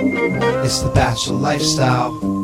[0.00, 2.37] It's the Bachelor Lifestyle.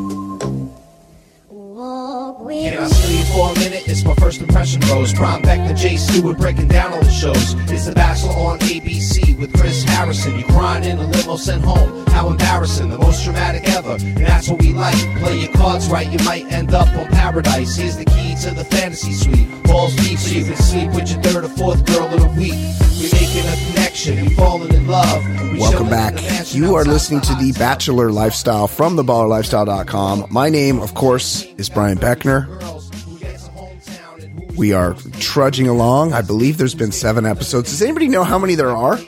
[3.35, 3.83] For a minute?
[3.85, 5.13] It's my first impression rose.
[5.13, 7.53] Prime back to Jay Stewart breaking down all the shows.
[7.69, 10.39] It's The Bachelor on ABC with Chris Harrison.
[10.39, 12.05] You crying in a limo sent home.
[12.07, 12.89] How embarrassing.
[12.89, 13.97] The most dramatic ever.
[13.99, 14.95] And that's what we like.
[15.19, 17.75] Play your cards right, you might end up on paradise.
[17.75, 19.63] Here's the key to the fantasy suite.
[19.65, 22.53] Balls deep so you can sleep with your third or fourth girl of the week.
[22.53, 24.21] We're making a connection.
[24.27, 25.21] We falling in love.
[25.51, 26.11] We Welcome back.
[26.11, 30.27] in the mansion You are listening to the Bachelor Lifestyle from thebachelorlifestyle.com.
[30.31, 32.84] My name, of course, is Brian Beckner.
[34.55, 36.13] We are trudging along.
[36.13, 37.71] I believe there's been seven episodes.
[37.71, 38.99] Does anybody know how many there are?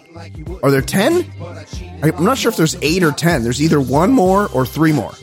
[0.62, 1.32] Are there 10?
[2.04, 3.44] I'm not sure if there's eight or 10.
[3.44, 5.14] There's either one more or three more.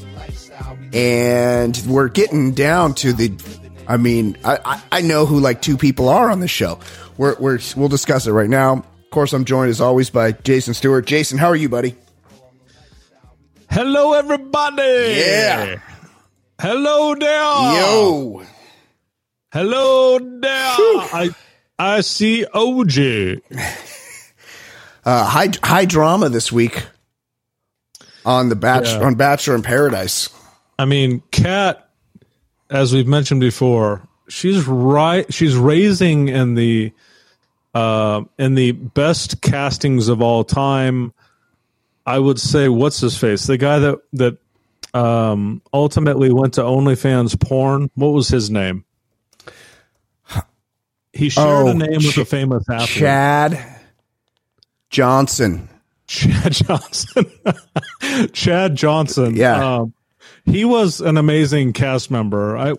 [0.93, 3.33] And we're getting down to the.
[3.87, 6.79] I mean, I, I, I know who like two people are on this show.
[7.19, 8.79] We're, we're, we'll discuss it right now.
[8.79, 11.05] Of course, I'm joined as always by Jason Stewart.
[11.05, 11.97] Jason, how are you, buddy?
[13.71, 14.83] Hello, everybody.
[14.83, 15.81] Yeah.
[16.61, 17.43] Hello there.
[17.43, 18.45] Yo.
[19.55, 20.51] Hello there.
[20.51, 21.31] I
[21.79, 23.41] I see OJ.
[25.05, 26.85] Uh, high high drama this week
[28.27, 29.05] on the batch Yeah.
[29.05, 30.29] on Bachelor in Paradise.
[30.77, 31.89] I mean, Kat,
[32.69, 35.33] as we've mentioned before, she's right.
[35.33, 36.93] She's raising in the
[37.75, 41.13] uh, in the best castings of all time.
[42.05, 43.47] I would say, what's his face?
[43.47, 44.39] The guy that that
[44.95, 47.89] um, ultimately went to OnlyFans porn.
[47.95, 48.84] What was his name?
[51.15, 52.89] He shared Oh, a name with Ch- a famous athlete.
[52.89, 53.67] Chad
[54.91, 55.69] Johnson.
[56.07, 57.27] Chad Johnson.
[58.33, 59.37] Chad Johnson.
[59.37, 59.77] Yeah.
[59.77, 59.95] Um,
[60.45, 62.57] he was an amazing cast member.
[62.57, 62.75] I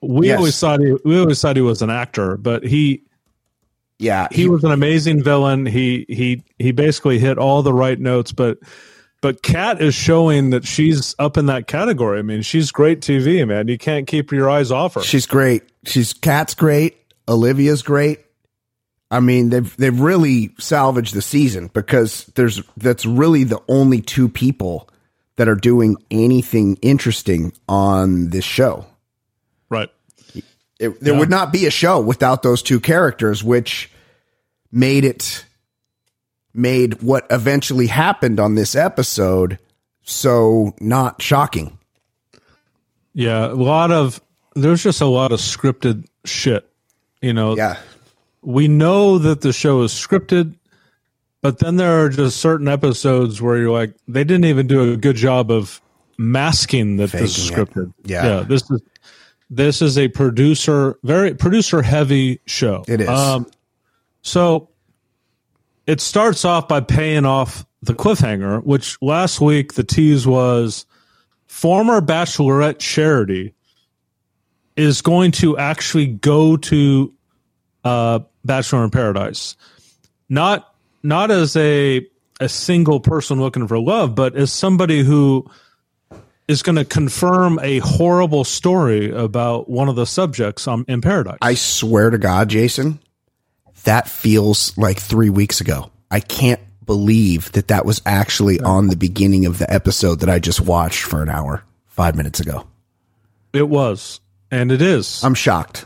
[0.00, 0.38] we Yes.
[0.38, 3.02] always thought he we always thought he was an actor, but he
[3.98, 5.66] Yeah, he was an amazing villain.
[5.66, 8.58] He he he basically hit all the right notes, but
[9.20, 12.18] but Kat is showing that she's up in that category.
[12.18, 13.68] I mean, she's great TV, man.
[13.68, 15.02] You can't keep your eyes off her.
[15.02, 15.62] she's great.
[15.84, 16.96] She's Kat's great.
[17.28, 18.20] Olivia's great.
[19.10, 24.28] I mean, they've they've really salvaged the season because there's that's really the only two
[24.28, 24.88] people
[25.36, 28.86] that are doing anything interesting on this show.
[29.70, 29.90] right.
[30.78, 31.18] It, there Yeah.
[31.20, 33.90] would not be a show without those two characters, which
[34.70, 35.44] made it
[36.52, 39.58] made what eventually happened on this episode
[40.02, 41.78] so not shocking.
[43.14, 44.20] Yeah, a lot of
[44.54, 46.68] there's just a lot of scripted shit.
[47.26, 47.76] You know, Yeah.
[48.42, 50.54] we know that the show is scripted,
[51.42, 54.96] but then there are just certain episodes where you're like, they didn't even do a
[54.96, 55.80] good job of
[56.18, 57.92] masking that this is Faking scripted.
[58.04, 58.44] Yeah.
[58.48, 58.80] this is
[59.50, 62.84] this is a producer, very producer heavy show.
[62.86, 63.08] It is.
[63.08, 63.46] Um,
[64.22, 64.68] so
[65.88, 70.86] it starts off by paying off the cliffhanger, which last week the tease was
[71.48, 73.52] former Bachelorette Charity
[74.76, 77.12] is going to actually go to
[77.86, 79.56] uh, Bachelor in Paradise,
[80.28, 82.06] not not as a
[82.40, 85.48] a single person looking for love, but as somebody who
[86.48, 91.38] is going to confirm a horrible story about one of the subjects on, in Paradise.
[91.40, 93.00] I swear to God, Jason,
[93.84, 95.90] that feels like three weeks ago.
[96.10, 100.38] I can't believe that that was actually on the beginning of the episode that I
[100.38, 102.66] just watched for an hour, five minutes ago.
[103.52, 104.20] it was,
[104.50, 105.24] and it is.
[105.24, 105.84] I'm shocked.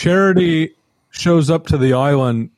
[0.00, 0.74] Charity
[1.10, 2.48] shows up to the island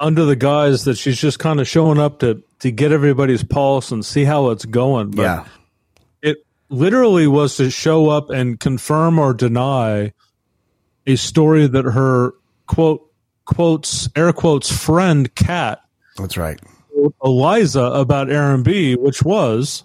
[0.00, 3.92] under the guise that she's just kind of showing up to to get everybody's pulse
[3.92, 5.12] and see how it's going.
[5.12, 5.44] But yeah.
[6.20, 10.12] it literally was to show up and confirm or deny
[11.06, 12.34] a story that her
[12.66, 13.08] quote
[13.44, 15.80] quotes air quotes friend Kat
[16.16, 16.60] That's right.
[17.22, 19.84] Eliza about Aaron B, which was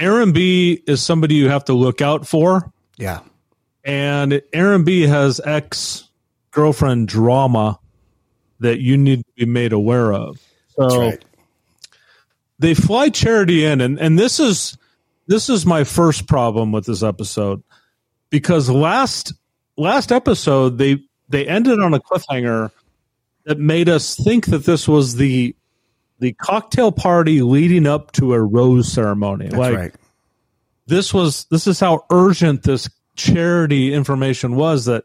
[0.00, 3.20] Aaron B is somebody you have to look out for, Yeah.
[3.84, 6.08] And Aaron B has ex
[6.50, 7.78] girlfriend drama
[8.60, 10.38] that you need to be made aware of.
[10.70, 11.24] So That's right.
[12.58, 14.76] they fly charity in and, and this is
[15.26, 17.62] this is my first problem with this episode
[18.30, 19.32] because last
[19.76, 22.70] last episode they they ended on a cliffhanger
[23.44, 25.54] that made us think that this was the
[26.18, 29.94] the cocktail party leading up to a rose ceremony That's like right.
[30.86, 32.88] this was this is how urgent this
[33.20, 35.04] charity information was that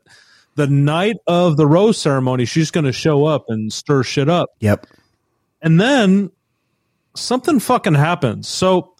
[0.56, 4.50] the night of the rose ceremony she's going to show up and stir shit up
[4.60, 4.88] Yep.
[5.62, 6.32] and then
[7.16, 8.48] something fucking happens.
[8.48, 8.94] So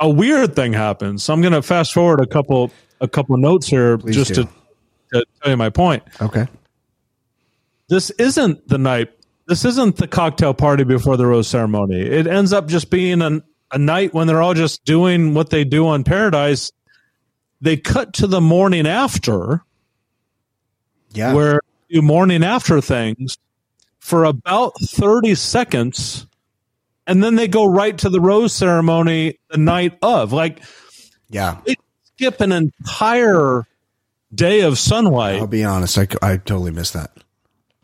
[0.00, 1.24] a weird thing happens.
[1.24, 4.44] So I'm going to fast forward a couple a couple notes here Please just to,
[5.12, 6.02] to tell you my point.
[6.20, 6.46] Okay.
[7.88, 9.10] This isn't the night
[9.46, 12.00] this isn't the cocktail party before the rose ceremony.
[12.00, 15.62] It ends up just being an, a night when they're all just doing what they
[15.64, 16.72] do on Paradise.
[17.60, 19.62] They cut to the morning after,
[21.12, 21.32] Yeah.
[21.32, 23.38] where you do morning after things
[23.98, 26.26] for about 30 seconds,
[27.06, 30.32] and then they go right to the rose ceremony the night of.
[30.32, 30.60] Like,
[31.30, 31.58] yeah.
[31.64, 31.76] they
[32.14, 33.64] skip an entire
[34.34, 35.40] day of sunlight.
[35.40, 35.96] I'll be honest.
[35.98, 37.10] I, I totally missed that.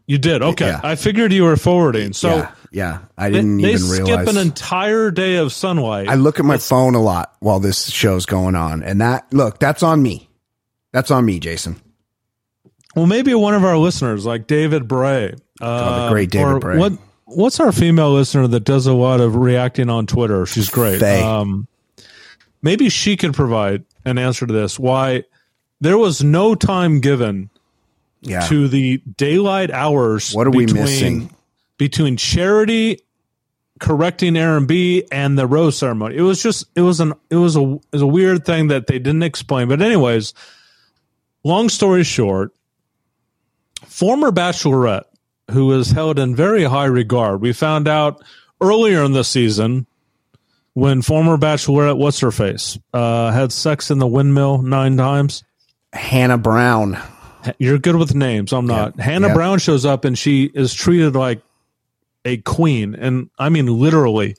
[0.07, 0.67] You did okay.
[0.67, 0.81] Yeah.
[0.83, 2.13] I figured you were forwarding.
[2.13, 2.53] So yeah.
[2.71, 2.99] Yeah.
[3.17, 4.29] I didn't they even skip realize.
[4.29, 6.09] an entire day of sunlight.
[6.09, 9.59] I look at my phone a lot while this show's going on, and that look
[9.59, 10.29] that's on me.
[10.93, 11.81] That's on me, Jason.
[12.95, 16.79] well, maybe one of our listeners, like David Bray, uh, the great David or Bray.
[16.79, 16.93] What
[17.25, 20.45] What's our female listener that does a lot of reacting on Twitter?
[20.45, 21.01] She's great.
[21.01, 21.23] Faye.
[21.23, 21.67] Um,
[22.61, 24.79] maybe she could provide an answer to this.
[24.79, 25.25] Why
[25.81, 27.49] there was no time given
[28.23, 28.47] Yeah.
[28.49, 30.33] to the daylight hours.
[30.33, 31.35] What are we missing?
[31.79, 33.01] between charity
[33.81, 36.17] correcting Aaron B and the rose ceremony?
[36.17, 38.87] It was just it was an it was a it was a weird thing that
[38.87, 39.69] they didn't explain.
[39.69, 40.33] But anyways,
[41.43, 42.53] long story short,
[43.85, 45.05] former bachelorette
[45.51, 47.41] who is held in very high regard.
[47.41, 48.23] We found out
[48.61, 49.87] earlier in the season
[50.75, 55.43] when former bachelorette what's her face uh, had sex in the windmill nine times.
[55.93, 56.97] Hannah Brown.
[57.59, 58.53] You're good with names.
[58.53, 58.99] I'm not.
[58.99, 59.35] Hannah Yeah.
[59.35, 61.41] Brown shows up and she is treated like
[62.25, 64.37] a queen, and I mean literally.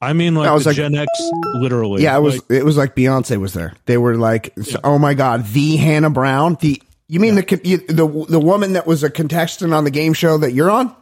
[0.00, 1.08] I mean like I was like- Gen X,
[1.54, 2.02] literally.
[2.02, 2.34] Yeah, it was.
[2.34, 3.74] Like, it was like Beyonce was there.
[3.86, 4.52] They were like,
[4.82, 9.02] "Oh my god, the Hannah Brown." The you mean the the the woman that was
[9.04, 10.94] a contestant on the game show that you're on?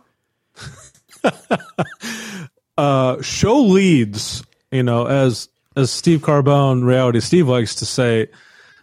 [2.77, 4.43] uh, show leads.
[4.71, 8.29] You know, as as Steve Carbone, reality Steve likes to say,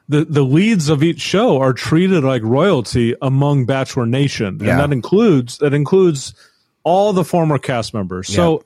[0.10, 4.72] the the leads of each show are treated like royalty among Bachelor Nation, Yeah.
[4.72, 6.34] and that includes that includes
[6.84, 8.28] all the former cast members.
[8.34, 8.64] So,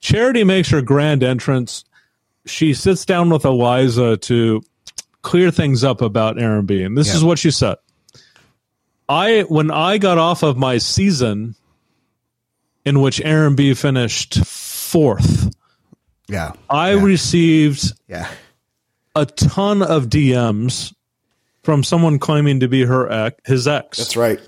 [0.00, 1.84] Charity makes her grand entrance.
[2.46, 4.62] She sits down with Eliza to
[5.22, 6.82] clear things up about Aaron B.
[6.82, 7.16] And this Yeah.
[7.16, 7.76] is what she said.
[9.08, 11.54] I when I got off of my season
[12.84, 15.50] in which Aaron B finished fourth,
[16.28, 17.02] Yeah, I Yeah.
[17.02, 18.28] received yeah,
[19.18, 20.94] a ton of DMs
[21.62, 23.98] from someone claiming to be her ex, his ex.
[23.98, 24.40] that's right.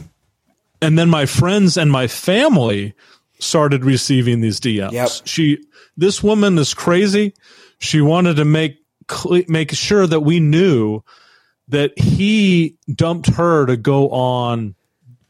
[0.83, 2.95] And then my friends and my family
[3.39, 4.93] started receiving these DMs.
[4.93, 5.11] Yep.
[5.25, 5.59] She,
[5.97, 7.35] this woman is crazy.
[7.79, 8.79] She wanted to make
[9.49, 11.03] make sure that we knew
[11.69, 14.75] that he dumped her to go on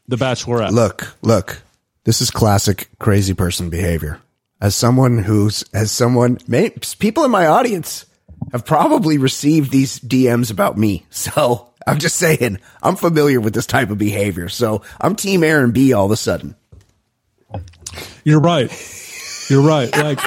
[0.07, 0.71] the Bachelorette.
[0.71, 1.61] Look, look.
[2.03, 4.19] This is classic crazy person behavior.
[4.59, 8.05] As someone who's, as someone, may, people in my audience
[8.51, 11.05] have probably received these DMs about me.
[11.09, 14.49] So I'm just saying, I'm familiar with this type of behavior.
[14.49, 16.55] So I'm Team Aaron B all of a sudden.
[18.23, 18.69] You're right.
[19.49, 19.91] You're right.
[19.97, 20.19] Like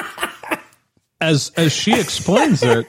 [1.21, 2.85] as as she explains it,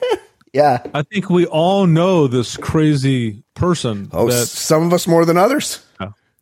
[0.53, 0.83] Yeah.
[0.93, 5.37] I think we all know this crazy person Oh, that some of us more than
[5.37, 5.83] others.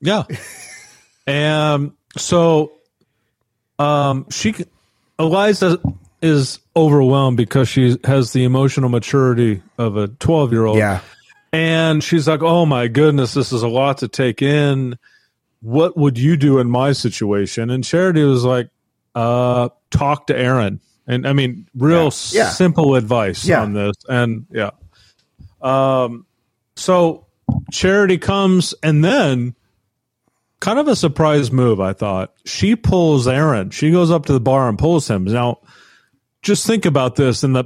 [0.01, 0.23] Yeah.
[1.27, 2.73] and so
[3.79, 4.55] um she
[5.19, 5.79] Eliza
[6.25, 10.77] is overwhelmed because she has the emotional maturity of a 12-year-old.
[10.77, 11.01] Yeah.
[11.53, 14.97] And she's like, "Oh my goodness, this is a lot to take in.
[15.61, 18.69] What would you do in my situation?" And Charity was like,
[19.13, 22.49] "Uh, talk to Aaron." And I mean, real Yeah.
[22.49, 23.61] simple advice Yeah.
[23.61, 23.95] on this.
[24.09, 24.71] And yeah.
[25.61, 26.25] Um
[26.75, 27.25] so
[27.71, 29.55] Charity comes and then
[30.59, 32.33] kind of a surprise move, I thought.
[32.45, 33.69] She pulls Aaron.
[33.69, 35.25] She goes up to the bar and pulls him.
[35.25, 35.59] Now,
[36.45, 37.65] just think about this in the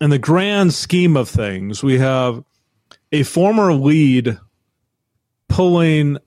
[0.00, 1.82] in the grand scheme of things.
[1.82, 2.44] We have
[3.12, 4.38] a former lead
[5.48, 6.18] pulling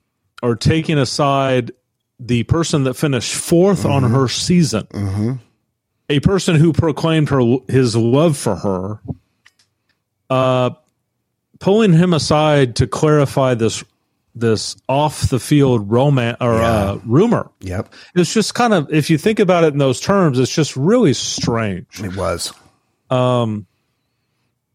[0.42, 1.72] or taking aside
[2.20, 4.88] the person that finished 4th on her season.
[6.10, 9.00] A person who proclaimed her his love for her.
[10.30, 10.72] Uh
[11.60, 13.84] pulling him aside to clarify this
[14.34, 17.50] this off the field romance or uh, rumor.
[17.62, 17.94] Yep.
[18.16, 21.14] It's just kind of if you think about it in those terms, it's just really
[21.14, 22.02] strange.
[22.02, 22.54] It was.
[23.10, 23.68] Um,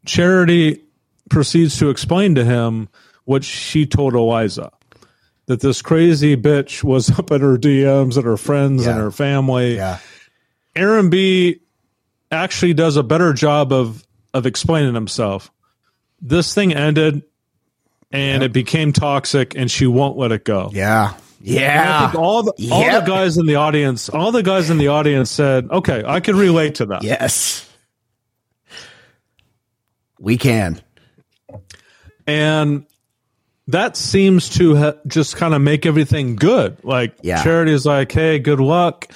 [0.05, 0.83] Charity
[1.31, 2.89] proceeds to explain to him
[3.25, 4.71] what she told Eliza
[5.47, 9.77] that this crazy bitch was up at her DMs and her friends and her family.
[9.77, 9.99] Yeah.
[10.75, 11.61] Aaron B
[12.31, 15.51] actually does a better job of of explaining himself.
[16.21, 17.23] This thing ended
[18.17, 20.71] and it became toxic and she won't let it go.
[20.73, 21.15] Yeah.
[21.41, 22.13] Yeah.
[22.17, 23.05] all the all Yep.
[23.05, 26.35] the guys in the audience, all the guys in the audience said, "Okay, I can
[26.37, 27.69] relate to that." Yes.
[30.19, 30.81] We can.
[32.27, 32.87] And
[33.69, 36.79] that seems to ha- just kind of make everything good.
[36.83, 37.43] Like Yeah.
[37.43, 39.13] Charity is like, "Hey, good luck."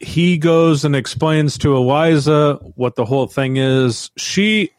[0.00, 4.10] He goes and explains to Eliza what the whole thing is.
[4.18, 4.70] She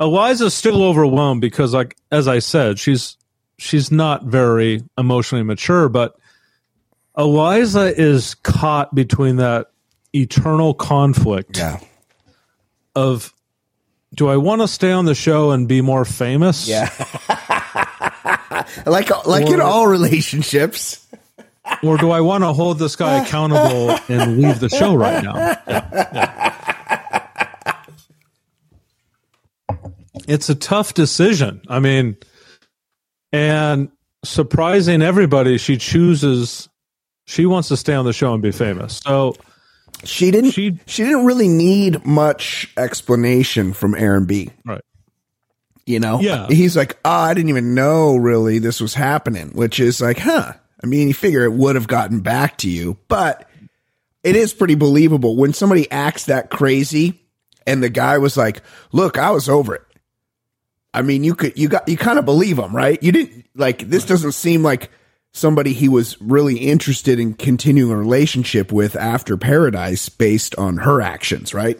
[0.00, 3.16] Eliza's still overwhelmed because like as I said, she's
[3.58, 6.16] she's not very emotionally mature, but
[7.18, 9.70] Eliza is caught between that
[10.14, 11.78] eternal conflict Yeah.
[12.96, 13.32] of
[14.14, 16.66] do I want to stay on the show and be more famous?
[16.66, 16.88] Yeah.
[18.86, 21.06] like like in all relationships.
[21.82, 25.34] or do I want to hold this guy accountable and leave the show right now?
[25.68, 26.56] Yeah, yeah.
[30.30, 31.60] It's a tough decision.
[31.68, 32.16] I mean,
[33.32, 33.90] and
[34.24, 36.68] surprising everybody, she chooses.
[37.26, 39.00] She wants to stay on the show and be famous.
[39.04, 39.34] So
[40.04, 44.50] She didn't She- she didn't really need much explanation from Aaron B.
[44.64, 44.80] right,
[45.84, 46.20] You know?
[46.20, 46.46] Yeah.
[46.48, 50.52] He's like, oh, I didn't even know really this was happening, which is like, huh.
[50.82, 53.46] I mean, you figure it would have gotten back to you, but
[54.24, 57.20] it is pretty believable when somebody acts that crazy
[57.66, 59.82] and the guy was like, look, I was over it.
[60.92, 63.00] I mean, you could, you got, you kind of believe him, right?
[63.02, 64.90] You didn't like, this doesn't seem like
[65.32, 71.00] somebody he was really interested in continuing a relationship with after paradise based on her
[71.00, 71.78] actions, right?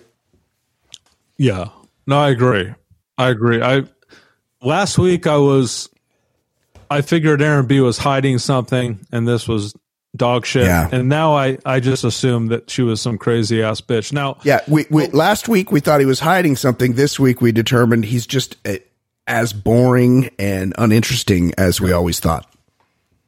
[1.40, 1.71] yeah.
[2.07, 2.75] No, I agree.
[3.17, 3.62] I agree.
[3.62, 3.85] I
[4.62, 5.88] last week I was.
[6.90, 9.75] I figured Aaron B was hiding something, and this was
[10.17, 10.64] dog shit.
[10.64, 10.88] Yeah.
[10.90, 14.12] And now I, I just assumed that she was some crazy ass bitch.
[14.12, 16.95] Now, Yeah, we, we last week we thought he was hiding something.
[16.95, 18.79] This week we determined he's just uh,
[19.31, 22.53] as boring and uninteresting as we always thought.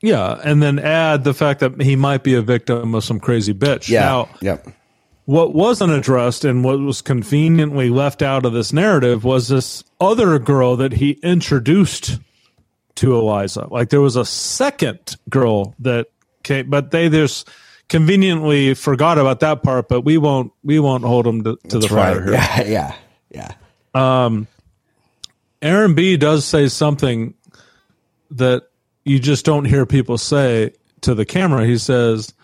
[0.01, 3.55] Yeah, and then add the fact that he might be a victim of some crazy
[3.55, 3.91] bitch.
[3.91, 4.67] Now, yep.
[5.27, 10.41] what wasn't addressed and what was conveniently left out of this narrative was this other
[10.41, 12.19] girl that he introduced
[12.97, 13.69] to Eliza.
[13.71, 16.09] Like there was a second girl that
[16.43, 17.49] came, but they just
[17.89, 19.89] conveniently forgot about that part.
[19.89, 22.33] But we won't we won't hold them to, to the fire here.
[22.65, 22.95] Yeah, yeah,
[23.31, 24.25] yeah.
[24.25, 24.49] Um,
[25.63, 27.35] Aaron B does say something
[28.33, 28.65] that
[29.05, 31.65] you just don't hear people say to the camera.
[31.65, 32.35] He says,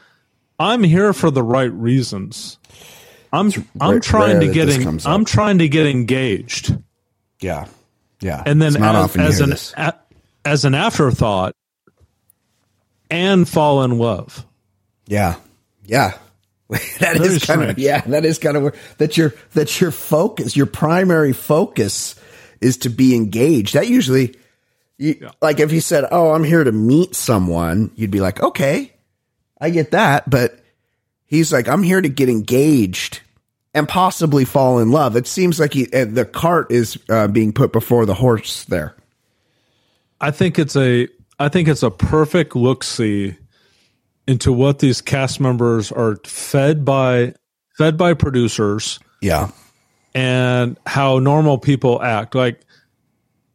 [0.59, 2.59] "I'm here for the right reasons.
[3.33, 6.77] I'm I'm trying to get en- I'm trying to get engaged."
[7.41, 7.67] Yeah.
[8.21, 8.43] Yeah.
[8.45, 9.95] And then as, as an a,
[10.45, 11.55] as an afterthought
[13.11, 14.45] and fall in love.
[15.07, 15.37] Yeah.
[15.85, 16.17] Yeah.
[16.69, 19.91] that Very is kind of yeah, that is kind of where that your that your
[19.91, 22.15] focus, your primary focus
[22.61, 23.75] is to be engaged.
[23.75, 24.37] That usually
[24.97, 28.93] you, like if he said, "Oh, I'm here to meet someone," you'd be like, "Okay,
[29.61, 30.59] I get that," but
[31.27, 33.21] he's like, "I'm here to get engaged
[33.75, 37.73] and possibly fall in love." It seems like he, the cart is uh, being put
[37.73, 38.95] before the horse there.
[40.21, 43.37] I think it's a I think it's a perfect look see
[44.27, 47.35] into what these cast members are fed by
[47.77, 49.51] fed by producers Yeah.
[50.15, 52.35] And how normal people act.
[52.35, 52.61] Like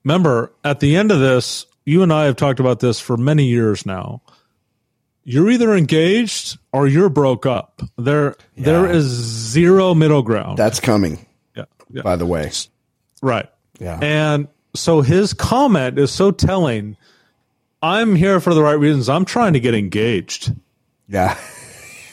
[0.03, 3.45] remember at the end of this, you and I have talked about this for many
[3.45, 4.21] years now.
[5.25, 7.81] You're either engaged or you're broke up.
[7.97, 10.57] There there is zero middle ground.
[10.57, 12.01] That's coming, yeah, yeah.
[12.01, 12.51] by the way.
[13.21, 13.49] Right.
[13.79, 13.99] Yeah.
[14.01, 16.97] And so his comment is so telling.
[17.81, 19.09] I'm here for the right reasons.
[19.09, 20.53] I'm trying to get engaged
[21.09, 21.37] Yeah.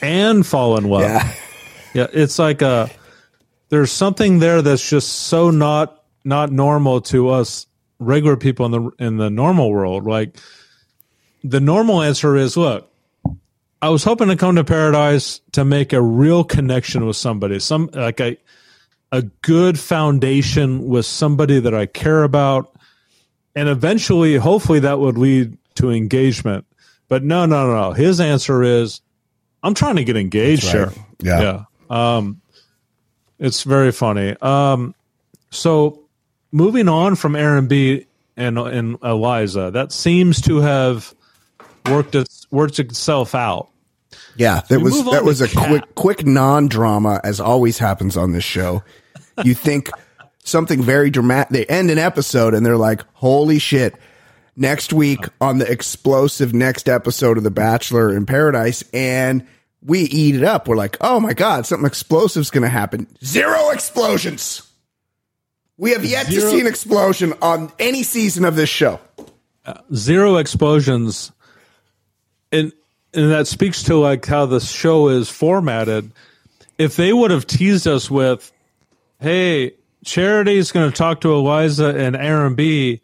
[0.02, 1.02] and fall in love.
[1.02, 1.32] Yeah.
[1.94, 2.88] Yeah, it's like a
[3.70, 7.66] there's something there that's just so not not normal to us
[7.98, 10.04] regular people in the in the normal world.
[10.04, 10.36] Like
[11.42, 12.90] the normal answer is, look,
[13.80, 17.88] I was hoping to come to paradise to make a real connection with somebody, some
[17.94, 18.36] like a
[19.12, 22.76] a good foundation with somebody that I care about,
[23.54, 26.66] and eventually, hopefully, that would lead to engagement.
[27.08, 27.92] But no, no, no.
[27.92, 29.00] His answer is,
[29.64, 30.90] I'm trying to get engaged right.
[30.90, 30.92] here.
[31.20, 31.40] Yeah.
[31.40, 32.16] Yeah.
[32.16, 32.40] Um,
[33.40, 34.36] it's very funny.
[34.40, 34.94] Um,
[35.50, 36.04] so
[36.52, 38.06] moving on from Aaron B
[38.36, 41.14] and and Eliza, that seems to have
[41.86, 43.68] worked its worked itself out.
[44.36, 45.68] Yeah, that we was that was a Kat.
[45.68, 48.82] quick quick non drama as always happens on this show.
[49.42, 49.90] You think
[50.44, 51.48] something very dramatic.
[51.50, 53.94] They end an episode and they're like, "Holy shit!"
[54.56, 59.46] Next week on the explosive next episode of The Bachelor in Paradise, and
[59.84, 60.68] we eat it up.
[60.68, 64.62] We're like, "Oh my god, something explosive's going to happen." Zero explosions.
[65.76, 69.00] We have yet to see an explosion on any season of this show.
[69.64, 71.32] Uh, zero explosions,
[72.52, 72.72] and
[73.14, 76.12] and that speaks to like how the show is formatted.
[76.76, 78.52] If they would have teased us with,
[79.20, 79.72] "Hey,
[80.04, 83.00] Charity's going to talk to Eliza and Aaron B,"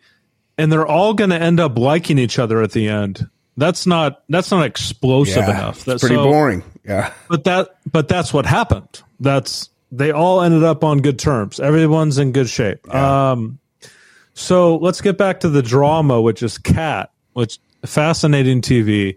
[0.59, 3.29] and they're all going to end up liking each other at the end.
[3.57, 5.85] That's not that's not explosive Yeah, enough.
[5.85, 6.63] That's pretty so- boring.
[6.85, 7.13] Yeah.
[7.29, 9.03] But that but that's what happened.
[9.21, 11.59] That's they all ended up on good terms.
[11.61, 12.93] Everyone's in good shape.
[12.95, 13.59] Um
[14.35, 19.17] so let's get back to the drama, which is Kat, which fascinating TV.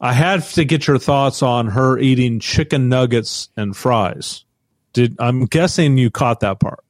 [0.00, 4.44] I had to get your thoughts on her eating chicken nuggets and fries.
[4.92, 6.82] Did I'm guessing you caught that part.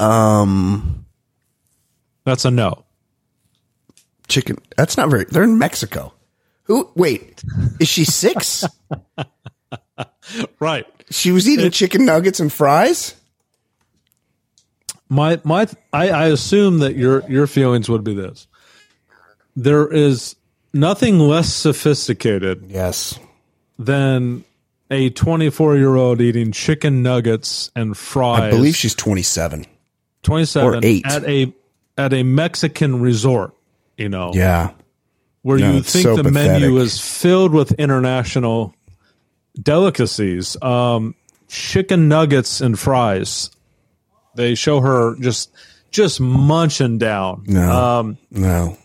[0.00, 1.04] Um,
[2.24, 2.84] That's a no.
[4.28, 4.56] Chicken.
[4.76, 5.24] That's not very.
[5.24, 6.12] They're in Mexico.
[6.64, 6.90] Who?
[6.94, 7.42] Wait,
[7.80, 8.64] is she six?
[10.60, 10.84] Right.
[11.10, 13.14] she was eating chicken nuggets and fries.
[15.08, 18.46] My my I, I assume that your your feelings would be this.
[19.56, 20.36] There is
[20.74, 23.18] nothing less sophisticated Yes.
[23.78, 24.44] than
[24.90, 28.42] a 24 year old eating chicken nuggets and fries.
[28.42, 29.64] I believe she's twenty-seven.
[30.24, 31.06] 27 or eight.
[31.06, 31.52] at a
[31.96, 33.54] at a Mexican resort.
[33.98, 34.70] You know, Yeah.
[35.42, 38.74] where No, you think so the menu is filled with international
[39.60, 40.56] delicacies.
[40.62, 41.14] Um,
[41.48, 43.50] chicken nuggets and fries.
[44.36, 45.50] They show her just
[45.90, 47.42] just munching down.
[47.46, 47.70] No.
[47.72, 48.76] Um, No.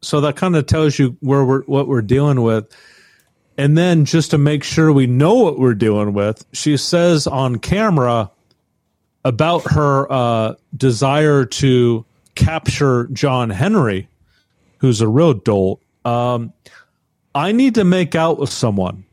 [0.00, 2.66] so that kind of tells you where we're what we're dealing with.
[3.58, 7.58] And then just to make sure we know what we're dealing with, she says on
[7.58, 8.30] camera
[9.24, 12.04] about her uh, desire to
[12.34, 14.08] capture John Henry,
[14.78, 15.80] who's a real dolt.
[16.04, 16.52] Um,
[17.34, 19.04] I need to make out with someone.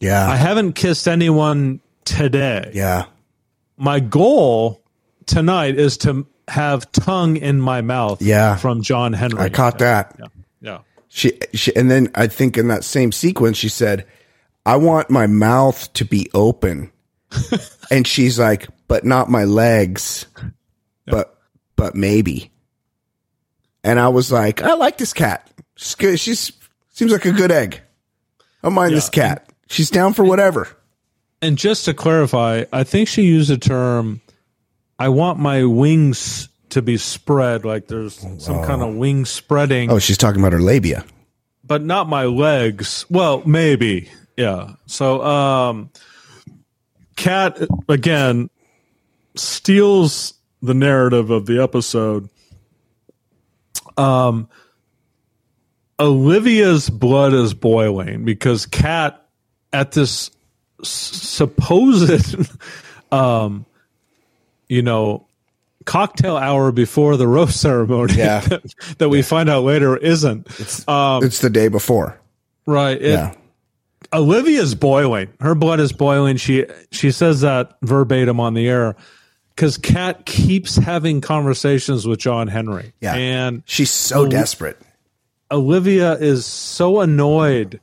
[0.00, 0.28] Yeah.
[0.28, 2.70] I haven't kissed anyone today.
[2.74, 3.06] yeah.
[3.78, 4.82] My goal
[5.26, 8.56] tonight is to have tongue in my mouth Yeah.
[8.56, 9.40] from John Henry.
[9.40, 10.18] I caught that.
[10.60, 10.78] yeah.
[11.08, 14.06] She, she, and then I think in that same sequence, she said,
[14.64, 16.92] I want my mouth to be open.
[17.90, 20.26] and she's like, but not my legs,
[21.06, 21.38] but,
[21.76, 22.50] but maybe.
[23.86, 25.48] And I was like, I like this cat.
[25.76, 26.18] She's good.
[26.18, 26.50] She's,
[26.92, 27.80] seems like a good egg.
[28.40, 29.48] I don't mind this cat.
[29.68, 30.68] She's down for whatever.
[31.40, 34.20] And just to clarify, I think she used the term,
[34.98, 40.00] I want my wings to be spread, like there's some kind of wing spreading, Oh,
[40.00, 41.04] she's talking about her labia.
[41.62, 43.06] but not my legs.
[43.08, 44.10] Well, maybe.
[44.36, 44.72] Yeah.
[44.86, 45.90] So, um,
[47.16, 48.50] Kat, again,
[49.36, 52.28] steals the narrative of the episode.
[53.96, 54.48] Um,
[55.98, 59.26] Olivia's blood is boiling because Cat,
[59.72, 60.30] at this
[60.82, 62.50] supposed,
[63.12, 63.64] um,
[64.68, 65.26] you know,
[65.84, 68.40] cocktail hour before the roast ceremony Yeah.
[68.48, 70.46] that, that we find out later isn't.
[70.88, 72.20] Um, It's the day before.
[72.66, 73.00] right.
[73.00, 73.34] It, Yeah.
[74.12, 75.28] Olivia's boiling.
[75.40, 76.36] Her blood is boiling.
[76.36, 78.94] She she says that verbatim on the air
[79.56, 82.92] because Kat keeps having conversations with John Henry.
[83.00, 83.14] Yeah.
[83.14, 84.78] And She's so desperate.
[85.50, 87.80] Olivia is so annoyed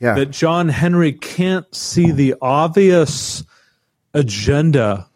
[0.00, 0.14] Yeah.
[0.16, 3.44] that John Henry can't see the obvious
[4.12, 5.06] agenda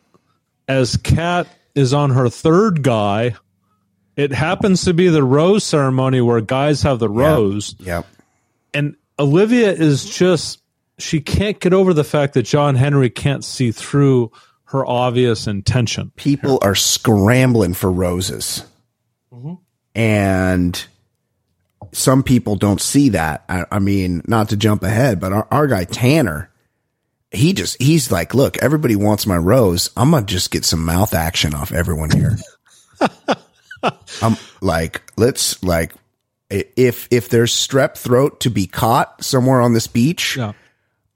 [0.69, 3.35] as Kat is on her third guy.
[4.17, 7.75] It happens to be the rose ceremony where guys have the rose.
[7.79, 8.03] yeah.
[8.75, 10.61] And Olivia is just,
[10.99, 14.31] she can't get over the fact that John Henry can't see through
[14.71, 16.13] her obvious intention.
[16.17, 18.65] people are scrambling for roses.
[19.95, 20.87] And
[21.93, 23.45] some people don't see that.
[23.49, 26.51] I, I mean, not to jump ahead, but our, our guy Tanner,
[27.33, 29.91] he just, he's like, look, everybody wants my rose.
[29.97, 32.37] I'm going to just get some mouth action off everyone here.
[34.23, 35.95] I'm like, let's like,
[36.51, 40.53] if, if there's strep throat to be caught somewhere on this beach, Yeah.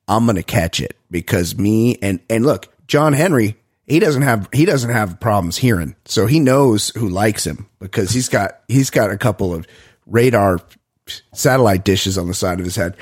[0.08, 4.64] I'm gonna catch it because me and and look, John Henry, he doesn't have he
[4.64, 9.10] doesn't have problems hearing, so he knows who likes him because he's got he's got
[9.10, 9.66] a couple of
[10.06, 10.60] radar
[11.32, 12.96] satellite dishes on the side of his head,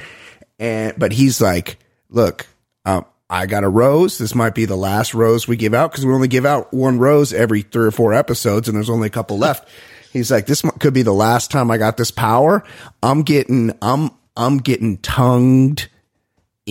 [0.58, 2.46] and but he's like, look,
[2.84, 4.18] um, I got a rose.
[4.18, 6.98] This might be the last rose we give out because we only give out one
[6.98, 9.68] rose every three or four episodes, and there's only a couple left.
[10.12, 12.64] He's like, this could be the last time I got this power.
[13.02, 15.88] I'm getting I'm I'm getting tongued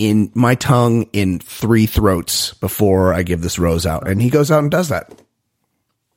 [0.00, 4.08] in my tongue in three throats before I give this rose out.
[4.08, 5.12] And he goes out and does that.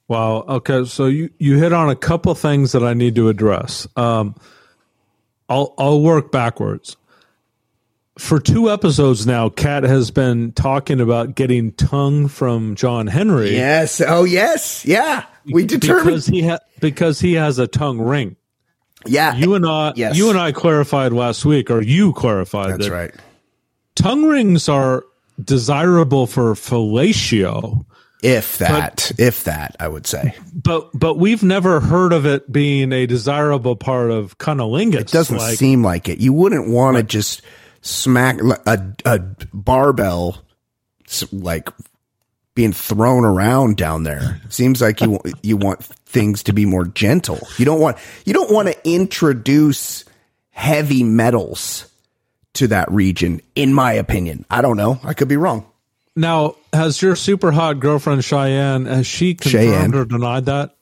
[0.08, 0.46] Wow.
[0.48, 0.86] Okay.
[0.86, 3.86] So you, you hit on a couple things that I need to address.
[3.98, 4.36] Um,
[5.50, 6.96] I'll, I'll work backwards.
[8.18, 13.52] For two episodes now, Kat has been talking about getting tongue from John Henry.
[13.56, 14.02] Yes.
[14.06, 14.86] Oh, yes.
[14.86, 15.26] Yeah.
[15.52, 16.06] We determined.
[16.06, 18.36] because he ha- because he has a tongue ring.
[19.06, 19.36] yeah.
[19.36, 20.16] You and I, Yes.
[20.16, 23.12] you and I clarified last week, or you clarified That's that right.
[23.96, 25.04] Tongue rings are
[25.44, 27.86] desirable for fellatio,
[28.22, 32.92] If that, if that, I would say But but we've never heard of it being
[32.94, 35.02] a desirable part of cunnilingus.
[35.02, 36.20] it doesn't like, seem like it.
[36.20, 37.42] You wouldn't want to just
[37.82, 39.20] smack a a
[39.54, 40.38] barbell
[41.32, 41.70] like
[42.56, 44.40] being thrown around down there.
[44.50, 47.46] Seems like you you want things to be more gentle.
[47.58, 50.06] You don't want you don't want to introduce
[50.52, 51.88] heavy metals
[52.54, 53.42] to that region.
[53.56, 55.00] In my opinion, I don't know.
[55.04, 55.66] I could be wrong.
[56.16, 59.96] Now, has your super hot girlfriend Cheyenne has she confirmed Cheyenne.
[59.96, 60.76] or denied that?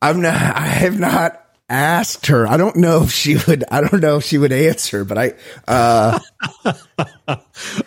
[0.00, 0.34] I'm not.
[0.34, 2.46] I have not asked her.
[2.46, 3.64] I don't know if she would.
[3.70, 5.04] I don't know if she would answer.
[5.04, 5.32] But I.
[5.66, 6.18] Uh,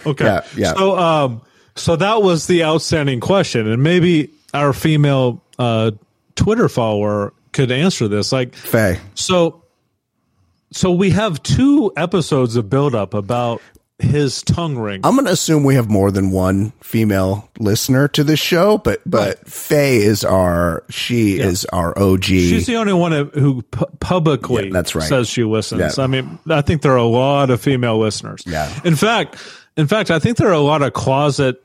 [0.05, 0.25] Okay.
[0.25, 0.73] Yeah, yeah.
[0.73, 1.41] So um
[1.75, 5.91] so that was the outstanding question and maybe our female uh
[6.35, 8.31] Twitter follower could answer this.
[8.31, 8.99] Like Faye.
[9.15, 9.63] so
[10.71, 13.61] so we have two episodes of build up about
[13.99, 15.01] his tongue ring.
[15.03, 19.01] I'm going to assume we have more than one female listener to this show, but
[19.05, 22.23] but Faye is our she is our OG.
[22.25, 25.07] She's the only one who pu- publicly Yeah, that's right.
[25.07, 25.97] says she listens.
[25.97, 26.03] Yeah.
[26.03, 28.43] I mean, I think there are a lot of female listeners.
[28.45, 28.71] Yeah.
[28.83, 29.37] In fact,
[29.77, 31.63] in fact, I think there are a lot of closet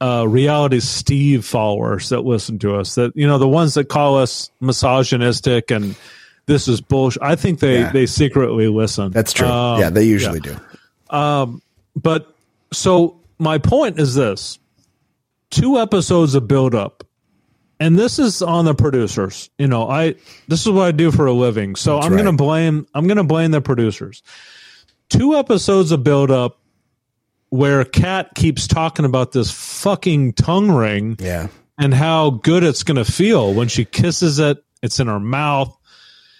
[0.00, 2.94] uh, reality Steve followers that listen to us.
[2.94, 5.96] That you know, the ones that call us misogynistic and
[6.46, 7.22] this is bullshit.
[7.22, 7.92] I think they Yeah.
[7.92, 9.10] they secretly listen.
[9.12, 9.46] That's true.
[9.48, 10.56] Um, yeah, they usually do.
[11.10, 11.62] Um,
[11.94, 12.34] but
[12.72, 14.58] so my point is this
[15.50, 17.04] two episodes of build up
[17.78, 20.14] and this is on the producers you know i
[20.48, 22.18] this is what i do for a living so i'm right.
[22.24, 24.22] gonna blame i'm gonna blame the producers
[25.10, 26.58] two episodes of build up
[27.50, 31.48] where kat keeps talking about this fucking tongue ring Yeah.
[31.78, 35.76] and how good it's gonna feel when she kisses it it's in her mouth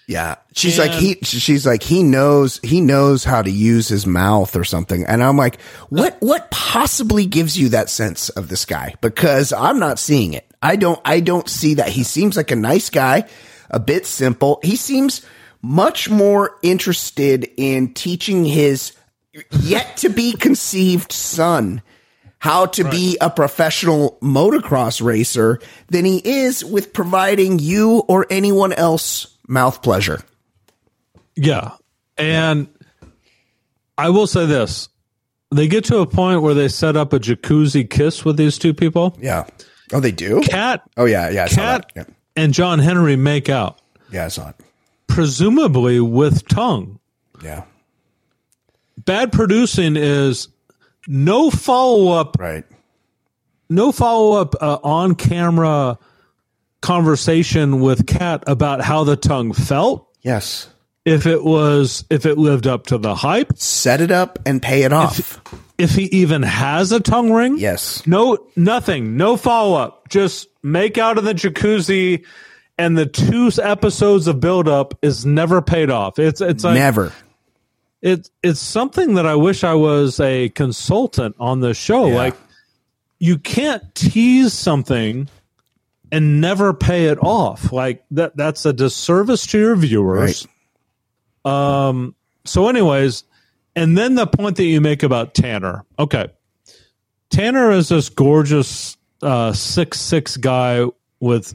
[0.07, 0.35] Yeah.
[0.53, 4.63] She's like he she's like he knows he knows how to use his mouth or
[4.63, 5.05] something.
[5.05, 8.95] And I'm like, what what possibly gives you that sense of this guy?
[9.01, 10.45] Because I'm not seeing it.
[10.61, 11.89] I don't I don't see that.
[11.89, 13.27] He seems like a nice guy,
[13.69, 14.59] a bit simple.
[14.61, 15.25] He seems
[15.61, 18.91] much more interested in teaching his
[19.61, 21.81] yet to be conceived son
[22.39, 28.73] how to be a professional motocross racer than he is with providing you or anyone
[28.73, 30.21] else mouth pleasure.
[31.35, 31.71] Yeah.
[32.17, 32.67] And
[33.97, 34.89] I will say this.
[35.51, 38.73] They get to a point where they set up a jacuzzi kiss with these two
[38.73, 39.15] people.
[39.21, 39.45] Yeah.
[39.91, 40.41] Oh, they do?
[40.41, 41.29] Kat Oh, yeah.
[41.29, 41.47] Yeah.
[41.47, 41.91] Kat.
[41.95, 42.05] Yeah.
[42.35, 43.79] and John Henry make out,
[44.11, 44.55] yeah, I saw it.
[45.07, 46.99] presumably with tongue.
[47.43, 47.63] Yeah.
[48.97, 50.47] Bad producing is
[51.07, 52.63] no follow up, Right.
[53.69, 55.99] no follow up uh, on camera
[56.83, 60.07] conversation with Kat about how the tongue felt.
[60.21, 60.69] Yes.
[61.05, 64.83] If it was, if it lived up to the hype, Set it up and pay
[64.83, 65.41] it off.
[65.77, 67.57] if he even has a tongue ring.
[67.57, 68.05] yes.
[68.07, 69.17] No, nothing.
[69.17, 70.07] No follow up.
[70.09, 72.23] Just make out in the jacuzzi,
[72.77, 76.19] and the two episodes of build up is never paid off.
[76.19, 77.11] It's it's like Never.
[78.01, 82.07] it's it's something that I wish I was a consultant on the show.
[82.07, 82.15] Yeah.
[82.15, 82.35] Like
[83.19, 85.27] you can't tease something
[86.13, 87.73] and never pay it off.
[87.73, 90.47] Like that that's a disservice to your viewers.
[91.43, 93.23] Um so anyways,
[93.75, 95.83] and then the point that you make about Tanner.
[95.97, 96.27] Okay.
[97.29, 100.85] Tanner is this gorgeous uh six six guy
[101.19, 101.53] with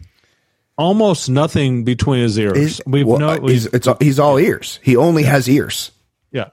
[0.77, 2.57] almost nothing between his ears.
[2.57, 4.79] He's, We've well, no, uh, he's, it's, all- he's all ears.
[4.83, 5.91] He only has ears.
[6.33, 6.51] yeah.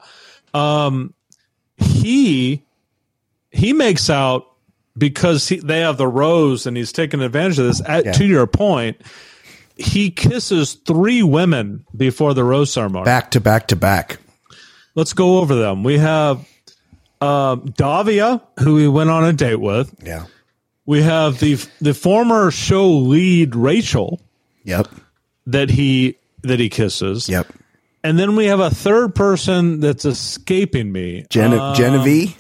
[0.54, 1.14] Um,
[1.78, 2.64] he
[3.52, 4.48] he makes out
[4.98, 7.82] because he, they have the rose and he's taking advantage of this.
[7.86, 8.12] At, Yeah.
[8.14, 8.98] To your point,
[9.78, 13.06] he kisses three women before the rose ceremony.
[13.06, 14.18] Back to back to back.
[14.96, 15.84] Let's go over them.
[15.84, 16.48] We have
[17.22, 19.94] um, Davia, who he went on a date with.
[20.04, 20.26] Yeah.
[20.86, 24.22] We have the the former show lead Rachel
[24.64, 24.88] Yep.
[25.48, 27.28] that he that he kisses.
[27.28, 27.48] Yep.
[28.04, 31.26] And then we have a third person that's escaping me.
[31.30, 32.40] Gen- Uh, Genevieve.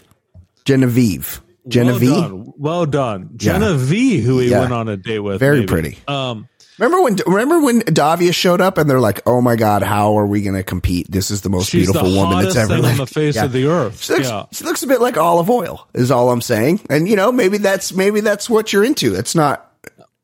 [0.63, 1.41] Genevieve.
[1.67, 2.11] Genevieve.
[2.11, 2.53] Well done.
[2.57, 3.29] Well done.
[3.35, 4.59] Genevieve, who he Yeah.
[4.61, 5.39] went on a date with.
[5.39, 5.67] Very maybe.
[5.67, 5.97] pretty.
[6.07, 6.47] Um,
[6.77, 10.25] Remember when remember when Davia showed up and they're like, "Oh my god, how are
[10.27, 11.09] we going to compete?
[11.09, 13.45] This is the most beautiful the woman that's ever thing on the face Yeah.
[13.45, 14.03] of the earth.
[14.03, 14.43] She looks, yeah.
[14.51, 16.81] she looks a bit like olive oil, is all I'm saying.
[16.89, 19.15] And you know, maybe that's maybe that's what you're into.
[19.15, 19.71] It's not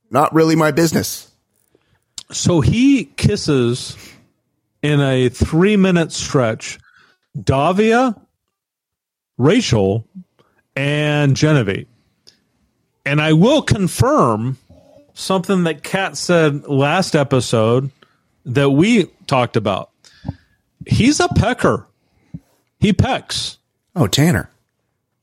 [0.10, 1.32] not really my business.
[2.34, 3.96] So he kisses
[4.84, 6.80] in a three minute stretch
[7.42, 8.14] Davia,
[9.38, 10.06] Rachel,
[10.82, 11.88] and Genevieve.
[13.06, 14.58] And I will confirm
[15.14, 17.92] something that Kat said last episode
[18.46, 19.92] that we talked about.
[20.88, 21.88] He's a pecker.
[22.80, 23.58] He pecks.
[23.96, 24.50] Oh, Tanner.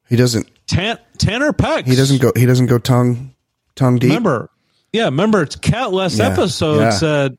[0.09, 1.88] He doesn't Tan- Tanner pecks.
[1.88, 3.35] he doesn't go he doesn't go tongue
[3.75, 4.09] tongue deep.
[4.11, 4.51] remember,
[4.92, 6.90] yeah, remember it's Kat last Yeah, episode yeah.
[6.90, 7.38] said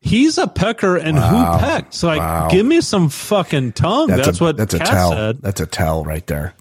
[0.00, 1.94] he's a pecker and Wow, who pecked.
[1.94, 2.48] So like, wow.
[2.50, 4.08] give me some fucking tongue.
[4.08, 5.12] That's, a, what that's a tell.
[5.12, 5.42] said.
[5.42, 6.54] That's a tell right there.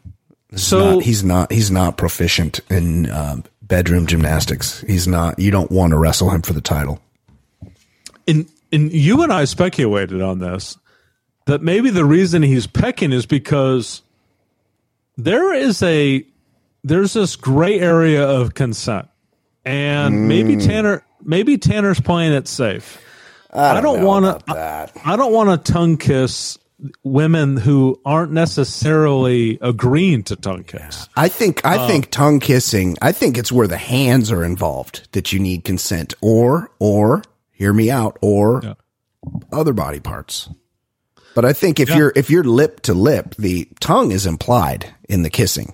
[0.55, 4.81] So- not- he's not he's not proficient in um, bedroom gymnastics.
[4.81, 5.37] He's not.
[5.39, 6.99] You don't want to wrestle him for the title.
[8.27, 10.77] and and you and I speculated on this
[11.45, 14.01] that maybe the reason he's pecking is because
[15.17, 16.25] there is a
[16.83, 19.07] there's this gray area of consent,
[19.65, 20.65] and maybe Mm.
[20.65, 23.01] Tanner maybe Tanner's playing it safe.
[23.53, 24.91] I don't, want to.
[25.05, 26.57] I don't want to tongue kiss
[27.03, 31.09] women who aren't necessarily agreeing to tongue kiss.
[31.15, 31.65] I think.
[31.65, 32.95] I think tongue kissing.
[33.01, 37.73] I think it's where the hands are involved that you need consent, or or hear
[37.73, 38.73] me out, or Yeah.
[39.51, 40.49] other body parts.
[41.35, 41.97] But I think if Yeah.
[41.97, 45.73] you're if you're lip to lip, the tongue is implied in the kissing.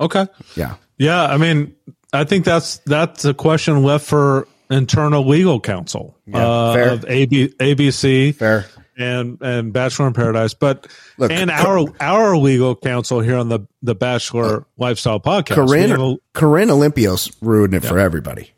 [0.00, 0.26] Okay.
[0.56, 1.74] Yeah, Yeah, I mean,
[2.12, 6.88] I think that's that's a question left for internal legal counsel uh, fair.
[6.90, 8.66] of AB, ABC fair.
[9.00, 10.86] And and Bachelor in Paradise, but
[11.18, 15.68] Look, and our our legal counsel here on the the Bachelor Lifestyle Podcast.
[15.70, 18.52] We have Corinne Corinne Olympios ruined it for everybody.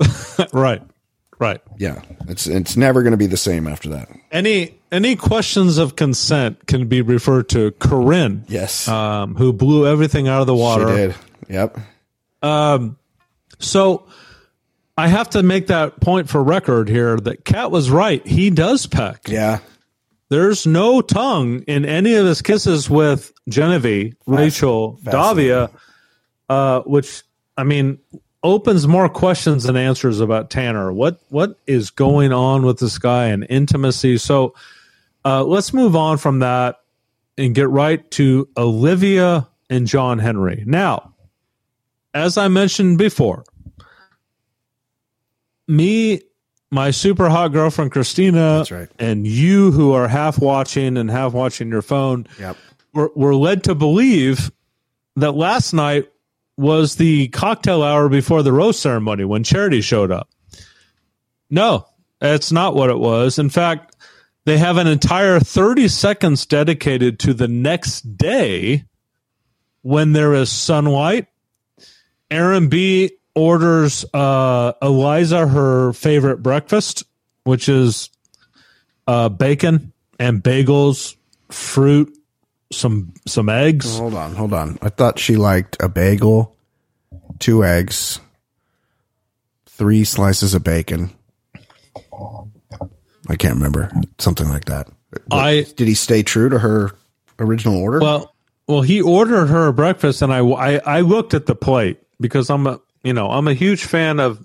[0.52, 0.82] right,
[1.38, 1.60] right.
[1.78, 4.08] Yeah, it's it's never going to be the same after that.
[4.30, 10.28] Any any questions of consent can be referred to Corinne, Yes, um, who blew everything
[10.28, 10.86] out of the she water.
[10.86, 11.14] did.
[11.48, 11.78] Yep.
[12.42, 12.98] Um,
[13.58, 14.06] so
[15.02, 18.24] I have to make that point for record here that Kat was right.
[18.24, 19.22] He does peck.
[19.26, 19.58] Yeah.
[20.28, 25.70] There's no tongue in any of his kisses with Genevieve, Rachel, Davia,
[26.48, 27.24] uh, which
[27.56, 27.98] I mean
[28.44, 30.92] opens more questions than answers about Tanner.
[30.92, 34.18] What what is going on with this guy and intimacy?
[34.18, 34.54] So
[35.24, 36.78] uh, let's move on from that
[37.36, 40.62] and get right to Olivia and John Henry.
[40.64, 41.12] Now,
[42.14, 43.42] as I mentioned before,
[45.68, 46.20] me,
[46.70, 48.88] my super hot girlfriend Christina, That's right.
[48.98, 52.56] and you who are half watching and half watching your phone, Yep.
[52.94, 54.50] were, were led to believe
[55.16, 56.08] that last night
[56.56, 60.28] was the cocktail hour before the rose ceremony when Charity showed up.
[61.50, 61.86] No,
[62.20, 63.38] that's not what it was.
[63.38, 63.96] In fact,
[64.44, 68.84] they have an entire 30 seconds dedicated to the next day
[69.82, 71.26] when there is sunlight.
[72.30, 77.04] Aaron B orders uh, Eliza her favorite breakfast,
[77.44, 78.10] which is
[79.06, 81.16] uh, bacon and bagels,
[81.50, 82.16] fruit,
[82.72, 83.98] some some eggs.
[83.98, 84.78] Hold on, hold on.
[84.82, 86.56] I thought she liked a bagel,
[87.38, 88.20] two eggs,
[89.66, 91.10] three slices of bacon.
[93.28, 93.90] I can't remember.
[94.18, 94.88] Something like that.
[95.30, 96.92] I Did he stay true to her
[97.38, 98.00] original order?
[98.00, 98.34] well,
[98.66, 102.48] well, he ordered her a breakfast, and I, I I looked at the plate because
[102.48, 104.44] I'm a you know I'm a huge fan of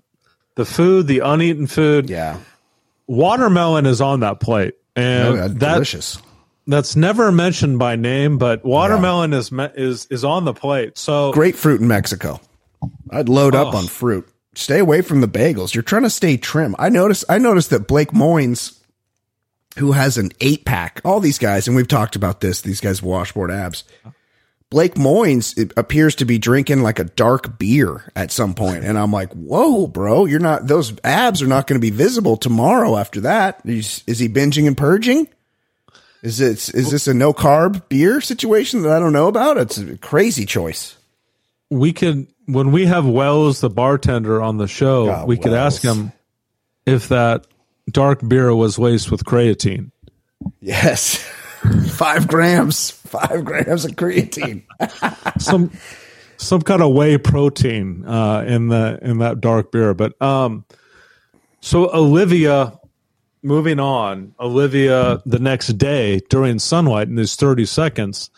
[0.56, 2.10] the food, the uneaten food.
[2.10, 2.38] yeah.
[3.08, 6.18] Watermelon is on that plate, and Oh, yeah, that delicious.
[6.68, 10.98] that's never mentioned by name, but watermelon is me- is is on the plate.
[10.98, 12.42] So Grapefruit in Mexico.
[13.10, 13.78] I'd load up Oh.
[13.78, 14.28] on fruit.
[14.56, 15.74] Stay away from the bagels.
[15.74, 16.76] You're trying to stay trim.
[16.78, 18.78] I noticed I noticed that Blake Moynes,
[19.78, 23.02] who has an eight pack, all these guys, and we've talked about this, these guys
[23.02, 23.84] washboard abs.
[24.70, 29.12] Blake Moynes appears to be drinking like a dark beer at some point, and I'm
[29.12, 30.26] like, "Whoa, bro!
[30.26, 30.68] You're not.
[30.68, 32.98] Those abs are not going to be visible tomorrow.
[32.98, 35.30] After that, is, is he binging and purging?
[36.22, 39.58] Is it is this a no carb beer situation that I don't know about?
[39.58, 40.98] It's a crazy choice.
[41.70, 45.82] we could when we have Wells the bartender on the show, God, we could ask
[45.82, 46.12] him
[46.86, 47.46] if that
[47.90, 49.92] dark beer was laced with creatine.
[50.60, 51.26] Yes.
[51.90, 52.92] Five grams.
[52.92, 54.64] Five grams of creatine.
[55.42, 55.72] some
[56.38, 59.94] some kind of whey protein uh, in the in that dark beer.
[59.94, 60.66] But um,
[61.62, 62.80] so Olivia,
[63.42, 68.30] moving on, Olivia the next day during sunlight in these thirty seconds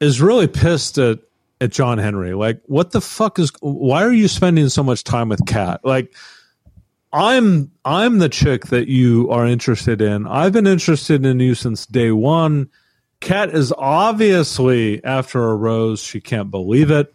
[0.00, 1.20] is really pissed at
[1.60, 2.34] at John Henry.
[2.34, 3.52] Like, what the fuck is?
[3.60, 5.80] Why are you spending so much time with Kat?
[5.84, 6.14] Like.
[7.12, 10.26] I'm I'm the chick that you are interested in.
[10.26, 12.68] I've been interested in you since day one.
[13.20, 16.00] Kat is obviously after a rose.
[16.00, 17.12] She can't believe it.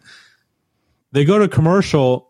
[1.14, 2.30] They go to commercial.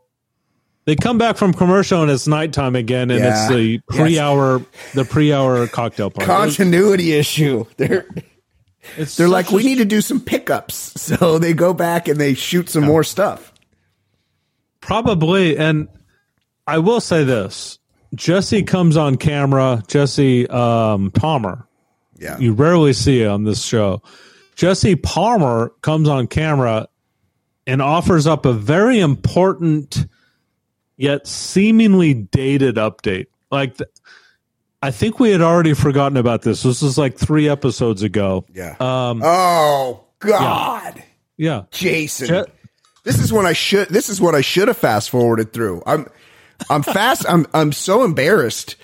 [0.86, 3.46] They come back from commercial and it's nighttime again, and Yeah.
[3.48, 4.62] it's the pre-hour,
[4.94, 6.28] the pre-hour cocktail party.
[6.28, 7.66] Continuity issue.
[7.78, 8.06] They're
[8.96, 10.94] It's they're like, we need to do some pickups.
[11.06, 13.52] So they go back and they shoot some more stuff.
[14.80, 15.58] Probably.
[15.58, 15.88] And
[16.68, 17.80] I will say this
[18.14, 21.68] Jesse comes on camera, Jesse um, Palmer.
[22.18, 22.38] Yeah.
[22.40, 24.02] You rarely see it on this show.
[24.56, 26.88] Jesse Palmer comes on camera
[27.68, 30.08] and offers up a very important
[30.98, 33.28] yet seemingly dated update.
[33.52, 33.90] Like, th-
[34.82, 36.64] I think we had already forgotten about this.
[36.64, 38.46] This is like three episodes ago.
[38.54, 38.76] Yeah.
[38.80, 41.04] Um, oh God,
[41.38, 41.64] yeah.
[41.72, 42.28] Jason.
[42.28, 42.46] Je-
[43.04, 43.90] this is when I should.
[43.90, 45.82] This is what I should have fast forwarded through.
[45.86, 46.08] I'm,
[46.70, 47.26] I'm fast.
[47.30, 48.76] I'm, I'm so embarrassed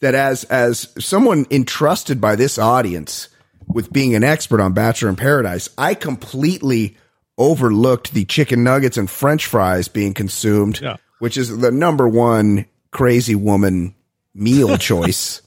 [0.00, 3.28] that as as someone entrusted by this audience
[3.66, 6.96] with being an expert on Bachelor in Paradise, I completely
[7.36, 10.96] overlooked the chicken nuggets and French fries being consumed, Yeah.
[11.18, 13.94] which is the number one crazy woman
[14.34, 15.42] meal choice,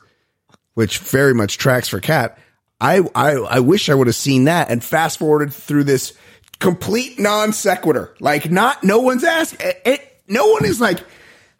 [0.74, 2.38] which very much tracks for Kat.
[2.80, 6.14] I, I I wish I would have seen that and fast forwarded through this
[6.60, 8.14] complete non sequitur.
[8.20, 9.62] Like not no one's asked.
[9.62, 11.00] It, it- no one is like,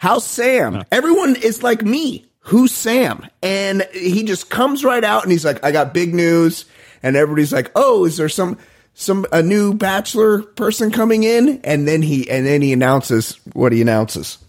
[0.02, 2.26] "How's Sam?" Everyone is like me.
[2.46, 3.28] Who's Sam?
[3.44, 6.66] And he just comes right out and he's like, "I got big news."
[7.04, 8.58] And everybody's like, "Oh, is there some
[8.96, 13.72] some a new bachelor person coming in?" And then he and then he announces what
[13.72, 14.40] he announces.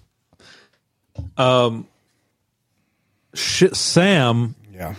[1.37, 1.87] Um
[3.35, 4.95] Sh- Sam, Yeah.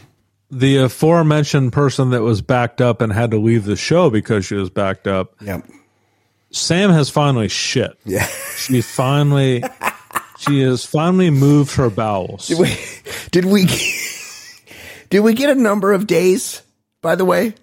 [0.50, 4.56] the aforementioned person that was backed up and had to leave the show because she
[4.56, 5.66] was backed up, Yep.
[6.52, 7.98] Sam has finally shit.
[8.06, 8.28] Yeah.
[8.58, 9.63] She finally,
[10.43, 12.47] she has finally moved her bowels.
[12.47, 12.75] Did we
[13.32, 13.65] did we
[15.10, 16.62] did we get a number of days
[17.01, 17.53] by the way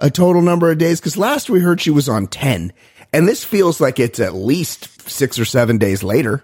[0.00, 2.72] a total number of days because last we heard she was on 10
[3.12, 6.42] and this feels like it's at least six or seven days later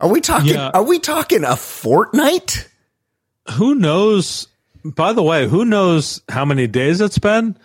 [0.00, 0.70] are we talking Yeah.
[0.72, 2.68] are we talking a fortnight
[3.52, 4.48] who knows?
[4.84, 7.56] By the way, who knows how many days it's been?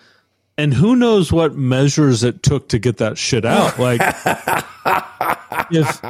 [0.58, 3.80] And who knows what measures it took to get that shit out?
[3.80, 4.00] Like,
[5.72, 6.02] if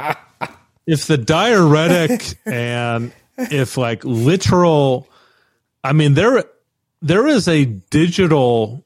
[0.92, 5.08] if the diuretic and if like literal,
[5.82, 6.44] I mean there
[7.00, 8.84] there is a digital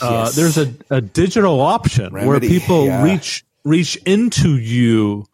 [0.00, 0.34] uh, Yes.
[0.34, 3.04] there's a, a digital option where people yeah.
[3.04, 5.26] reach reach into you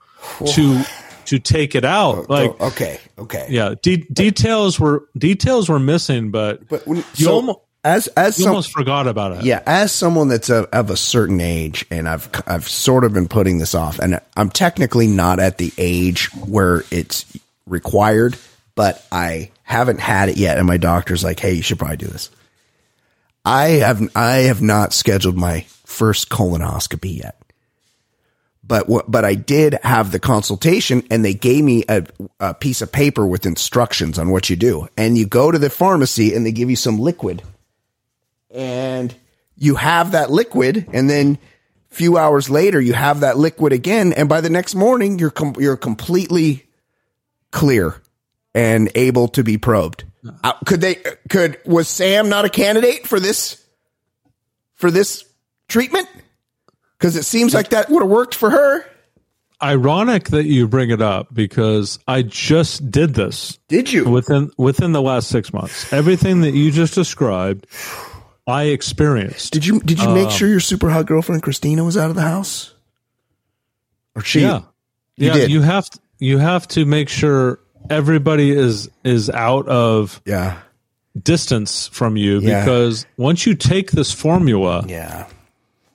[0.44, 0.82] to
[1.26, 2.28] to take it out.
[2.28, 7.04] Like Oh, okay okay yeah, de- details were details were missing, but but when, you,
[7.14, 9.44] so almost, as as you some, almost forgot about it.
[9.44, 13.28] Yeah, as someone that's a, of a certain age, and I've I've sort of been
[13.28, 17.24] putting this off, and I'm technically not at the age where it's
[17.66, 18.36] required,
[18.74, 22.06] but I haven't had it yet, and my doctor's like, "Hey, you should probably do
[22.06, 22.30] this."
[23.44, 27.40] I have I have not scheduled my first colonoscopy yet,
[28.62, 32.04] but what but I did have the consultation, and they gave me a,
[32.40, 35.70] a piece of paper with instructions on what you do, and you go to the
[35.70, 37.42] pharmacy, and they give you some liquid
[38.50, 39.14] and
[39.56, 41.38] you have that liquid and then
[41.90, 45.30] a few hours later you have that liquid again and by the next morning you're
[45.30, 46.66] com- you're completely
[47.50, 48.00] clear
[48.54, 50.04] and able to be probed.
[50.44, 50.96] Uh, could they
[51.28, 53.64] could was sam not a candidate for this
[54.74, 55.24] for this
[55.68, 56.08] treatment?
[56.98, 58.84] Because it seems like that would have worked for her.
[59.62, 64.08] Ironic that you bring it up because I just did this did you?
[64.08, 65.90] within within the last six months.
[65.92, 67.66] Everything that you just described,
[68.50, 69.52] I experienced.
[69.52, 72.16] did you did you make um, sure your super hot girlfriend christina was out of
[72.16, 72.74] the house
[74.14, 74.62] or she yeah,
[75.16, 75.32] You yeah.
[75.34, 75.50] did.
[75.50, 80.58] You have to, you have to make sure everybody is is out of yeah
[81.20, 82.64] distance from you Yeah.
[82.64, 85.26] because once you take this formula, yeah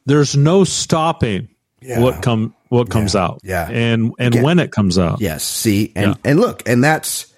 [0.06, 1.50] there's no stopping
[1.82, 2.00] Yeah.
[2.00, 3.42] what come what comes out.
[3.44, 3.70] Yeah.
[3.70, 5.22] and and when it comes out.
[5.22, 5.44] Yes.
[5.44, 6.32] See, and Yeah.
[6.32, 7.32] and look, and that's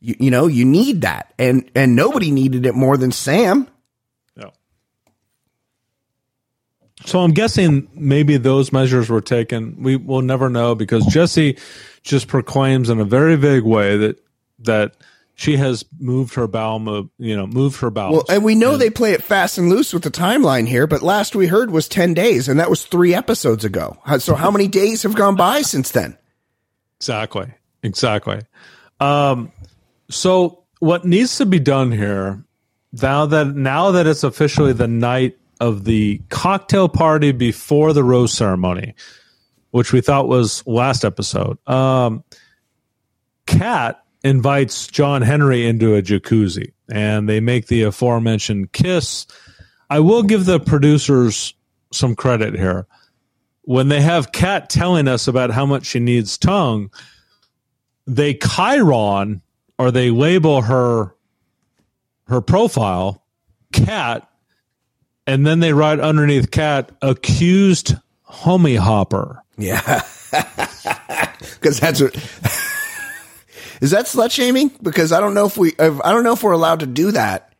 [0.00, 3.66] you, you know you need that, and and nobody needed it more than Sam.
[4.36, 4.50] Yeah.
[7.08, 9.82] So I'm guessing maybe those measures were taken.
[9.82, 11.56] We will never know because Jesse
[12.02, 14.22] just proclaims in a very vague way that
[14.60, 14.94] that
[15.34, 18.24] she has moved her bowel, move, you know, moved her bowels.
[18.28, 21.00] Well, and we know they play it fast and loose with the timeline here, but
[21.00, 23.96] last we heard was ten days, and that was three episodes ago.
[24.18, 26.18] So how many days have gone by since then?
[26.98, 27.46] Exactly.
[27.82, 28.42] Exactly.
[29.00, 29.50] Um,
[30.10, 32.44] so what needs to be done here
[32.92, 38.32] now that now that it's officially the night of the cocktail party before the rose
[38.32, 38.94] ceremony,
[39.70, 42.24] which we thought was last episode, um,
[43.46, 49.26] Kat invites John Henry into a jacuzzi and they make the aforementioned kiss.
[49.90, 51.54] I will give the producers
[51.92, 52.86] some credit here
[53.68, 56.90] when they have Kat telling us about how much she needs tongue,
[58.06, 59.42] they Chiron
[59.78, 61.14] or they label her
[62.28, 63.24] her profile
[63.72, 64.26] Kat,
[65.28, 67.94] and then they write underneath Kat accused
[68.28, 69.42] homie hopper.
[69.56, 70.02] Yeah,
[71.54, 72.14] because that's what.
[73.80, 74.72] Is that slut shaming?
[74.82, 77.52] Because I don't know if we, I don't know if we're allowed to do that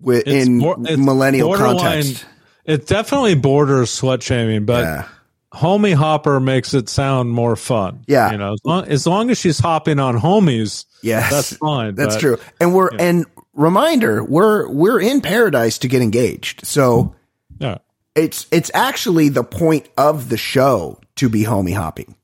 [0.00, 0.58] with, It's in
[1.04, 2.24] millennial context.
[2.64, 5.08] it definitely borders slut shaming, but Yeah.
[5.52, 8.04] homie hopper makes it sound more fun.
[8.06, 8.30] Yeah.
[8.30, 11.30] you know, as long as, long as she's hopping on homies, Yes.
[11.32, 11.96] that's fine.
[11.96, 12.38] That's but- true.
[12.60, 16.66] And we're and reminder, we're we're in paradise to get engaged.
[16.66, 17.14] So
[17.58, 17.78] Yeah,
[18.14, 22.14] it's it's actually the point of the show to be homie hopping.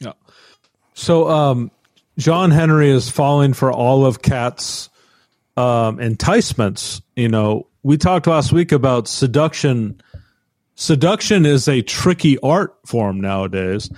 [0.00, 0.12] yeah.
[0.94, 1.70] So, um,
[2.18, 4.90] John Henry is falling for all of Kat's
[5.56, 7.00] um, enticements.
[7.16, 10.00] You know, we talked last week about seduction.
[10.74, 13.90] Seduction is a tricky art form nowadays.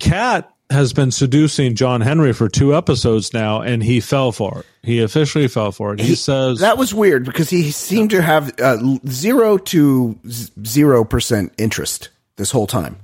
[0.00, 4.66] Kat has been seducing John Henry for two episodes now, and he fell for it.
[4.82, 6.00] He officially fell for it.
[6.00, 10.18] He, says That was weird because he seemed to have uh, zero to
[10.64, 12.96] zero percent interest this whole time.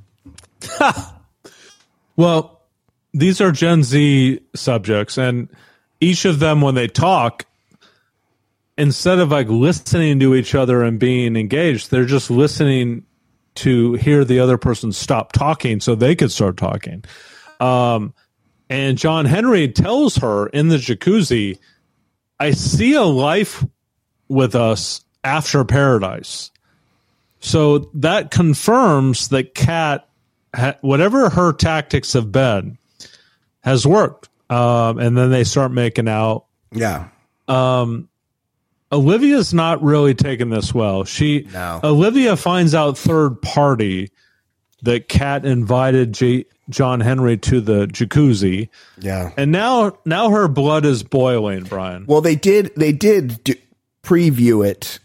[2.18, 2.62] Well,
[3.14, 5.48] these are Gen Z subjects, and
[6.00, 7.46] each of them, when they talk,
[8.76, 13.04] instead of like listening to each other and being engaged, they're just listening
[13.54, 17.04] to hear the other person stop talking so they could start talking.
[17.60, 18.14] Um,
[18.70, 21.58] and John Henry tells her in the jacuzzi,
[22.38, 23.64] I see a life
[24.28, 26.50] with us after paradise.
[27.40, 30.08] So that confirms that Kat,
[30.80, 32.78] whatever her tactics have been,
[33.62, 34.28] has worked.
[34.50, 36.46] Um, and then they start making out.
[36.72, 37.08] Yeah,
[37.48, 38.08] Um,
[38.90, 41.04] Olivia's not really taking this well.
[41.04, 41.80] She No.
[41.84, 44.10] Olivia finds out third party
[44.82, 48.68] that Kat invited J- John Henry to the jacuzzi,
[48.98, 49.32] yeah.
[49.36, 51.64] and now now her blood is boiling.
[51.64, 52.72] Brian, Well, they did.
[52.76, 53.54] They did do,
[54.02, 54.98] preview it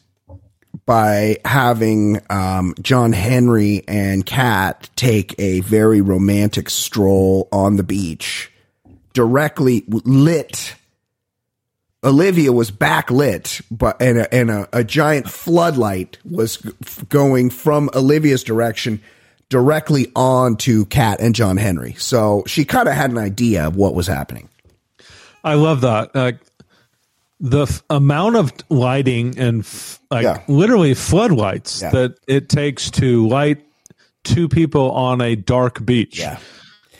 [0.85, 8.51] by having um, John Henry and Kat take a very romantic stroll on the beach,
[9.13, 10.75] directly lit.
[12.03, 16.57] Olivia was backlit, but and a, and a, a giant floodlight was
[17.07, 19.01] going from Olivia's direction
[19.53, 21.93] directly on to Kat and John Henry.
[21.99, 24.49] So she kind of had an idea of what was happening.
[25.43, 26.15] I love that.
[26.15, 26.39] Like
[27.39, 30.41] the f- amount of lighting and f- like Yeah.
[30.47, 31.91] literally floodlights Yeah.
[31.91, 33.63] that it takes to light
[34.23, 36.17] two people on a dark beach.
[36.17, 36.39] Yeah.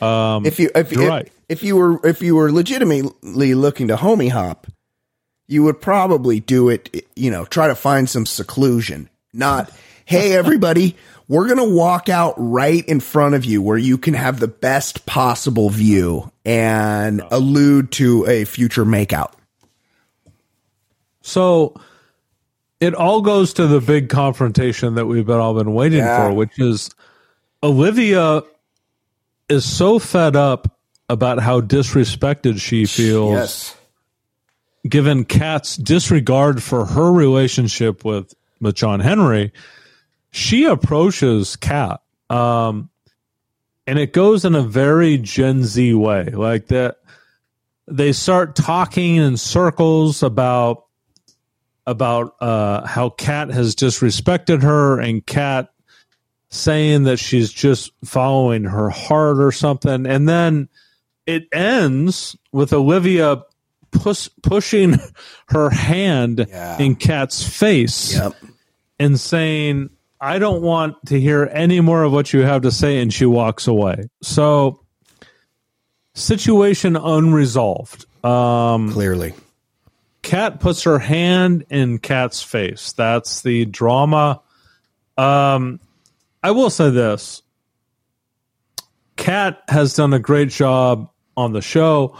[0.00, 1.32] Um, if you if, if, right.
[1.48, 4.68] if you were if you were legitimately looking to homie hop,
[5.48, 7.04] you would probably do it.
[7.16, 9.08] You know, try to find some seclusion.
[9.32, 9.70] Not,
[10.04, 10.94] hey everybody,
[11.28, 15.06] we're gonna walk out right in front of you where you can have the best
[15.06, 19.32] possible view and allude to a future makeout.
[21.22, 21.74] So
[22.80, 26.28] it all goes to the big confrontation that we've been all been waiting Yeah.
[26.28, 26.90] for, which is
[27.62, 28.42] Olivia
[29.48, 30.76] is so fed up
[31.08, 33.74] about how disrespected she feels
[34.86, 39.52] given Kat's disregard for her relationship with with John Henry,
[40.34, 42.90] she approaches Kat, um,
[43.86, 46.24] and it goes in a very Gen Z way.
[46.24, 46.96] Like that,
[47.86, 50.86] they start talking in circles about
[51.86, 55.70] about uh, how Kat has disrespected her, and Kat
[56.50, 60.68] saying that she's just following her heart or something, and then
[61.26, 63.42] it ends with Olivia
[63.92, 64.96] push, pushing
[65.48, 66.78] her hand Yeah.
[66.78, 68.34] in Kat's face Yep.
[68.98, 69.90] and saying,
[70.24, 72.98] I don't want to hear any more of what you have to say.
[73.00, 74.08] And she walks away.
[74.22, 74.80] So,
[76.14, 78.06] situation unresolved.
[78.24, 79.34] Um, Clearly.
[80.22, 82.92] Kat puts her hand in Kat's face.
[82.92, 84.40] That's the drama.
[85.18, 85.78] Um,
[86.42, 87.42] I will say this
[89.16, 92.16] Kat has done a great job on the show.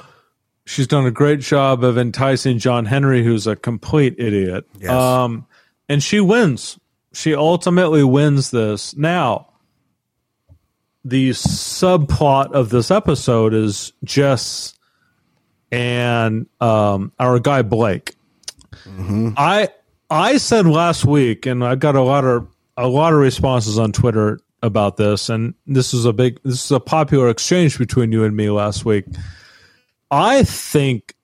[0.67, 4.67] She's done a great job of enticing John Henry, who's a complete idiot.
[4.79, 4.91] Yes.
[4.91, 5.47] Um,
[5.89, 6.79] and she wins.
[7.15, 8.97] She ultimately wins this.
[8.97, 9.49] Now,
[11.05, 14.75] the subplot of this episode is Jess
[15.71, 18.15] and um, our guy Blake.
[19.37, 19.69] I
[20.11, 23.93] I said last week, and I got a lot of a lot of responses on
[23.93, 28.25] Twitter about this, and this is a big this is a popular exchange between you
[28.25, 29.05] and me last week.
[30.11, 31.15] I think,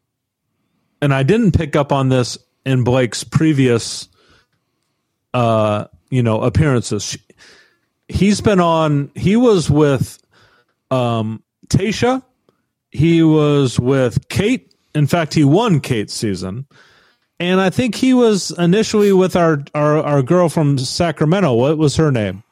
[1.01, 4.09] and I didn't pick up on this in Blake's previous,
[5.35, 7.17] uh, you know, appearances.
[8.09, 9.11] He's been on.
[9.15, 10.19] He was with
[10.91, 12.23] um, Tasha.
[12.91, 14.75] He was with Kate.
[14.95, 16.67] In fact, he won Kate's season.
[17.39, 21.55] And I think he was initially with our, our, our girl from Sacramento.
[21.55, 22.43] What was her name?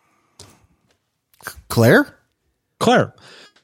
[1.68, 2.16] Claire?
[2.81, 3.14] Claire.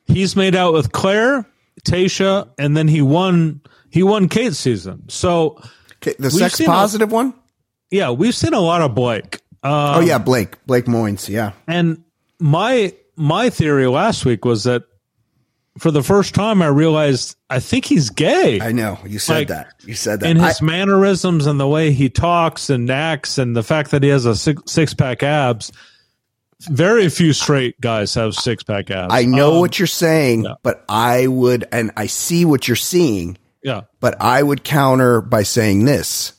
[0.06, 1.46] He's made out with Claire,
[1.82, 5.08] Tasha, and then he won he won Kate's season.
[5.08, 5.62] So
[6.00, 7.32] the sex seen a- positive one?
[7.94, 9.40] Yeah, we've seen a lot of Blake.
[9.62, 11.28] oh yeah, Blake Blake Moynes.
[11.28, 12.02] Yeah, And
[12.40, 14.82] my my theory last week was that
[15.78, 18.60] for the first time I realized I think he's gay.
[18.60, 19.74] I know you said Like, that.
[19.84, 20.30] You said that.
[20.30, 24.02] in I- his mannerisms and the way he talks and acts and the fact that
[24.02, 25.72] he has a six, six pack abs.
[26.70, 29.12] Very few straight guys have six pack abs.
[29.12, 33.36] I know Um, what you're saying, but I would, and I see what you're seeing,
[33.62, 33.82] Yeah.
[34.00, 36.32] but I would counter by saying this.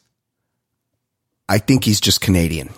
[1.50, 2.70] I think he's just Canadian.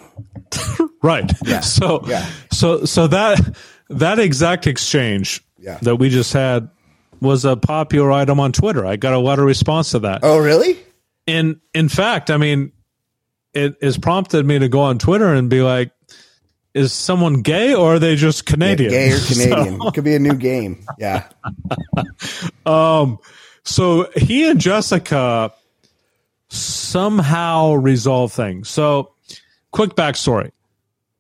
[1.04, 1.32] Right.
[1.64, 2.26] So Yeah.
[2.52, 3.56] so so that
[3.90, 5.78] that exact exchange Yeah.
[5.84, 6.70] that we just had
[7.22, 8.84] was a popular item on Twitter.
[8.86, 10.22] I got a lot of response to that.
[10.24, 10.78] Oh, really?
[11.28, 12.72] in in fact, I mean,
[13.54, 15.92] it has prompted me to go on Twitter and be like,
[16.74, 19.80] "Is someone gay or are they just Canadian?" Gay or Canadian?
[19.82, 20.84] it could be a new game.
[20.98, 21.24] Yeah.
[22.66, 23.20] Um,
[23.64, 25.54] so he and Jessica
[26.50, 28.70] somehow resolve things.
[28.70, 29.12] So,
[29.72, 30.52] quick backstory: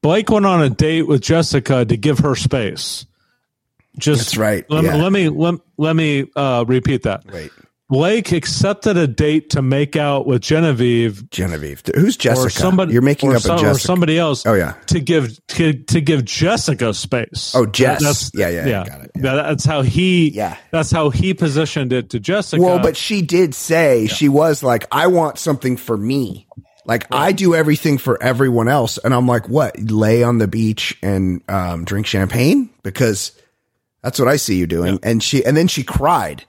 [0.01, 3.05] Blake went on a date with Jessica to give her space.
[3.97, 4.95] Just That's right, Let, yeah.
[4.95, 7.25] let me let, let me uh, repeat that.
[7.31, 7.51] Wait,
[7.89, 11.83] Blake accepted a date to make out with Genevieve Genevieve.
[11.95, 12.47] Who's Jessica?
[12.47, 14.45] or somebody You're making up some- a or somebody else.
[14.45, 14.73] Oh, yeah.
[14.87, 17.53] to give to, to give Jessica space.
[17.55, 18.01] Oh, Jess.
[18.01, 19.21] That's- Yeah, yeah, yeah, got it, yeah.
[19.21, 20.29] That- That's how he.
[20.31, 20.57] Yeah.
[20.71, 22.61] that's how he positioned it to Jessica.
[22.61, 26.45] Well, but she did say she was like, I want something for me.
[26.85, 29.77] Like I do everything for everyone else, and I'm like, what?
[29.79, 33.31] Lay on the beach and um, drink champagne because
[34.01, 34.97] that's what I see you doing.
[35.03, 36.45] And she, and then she cried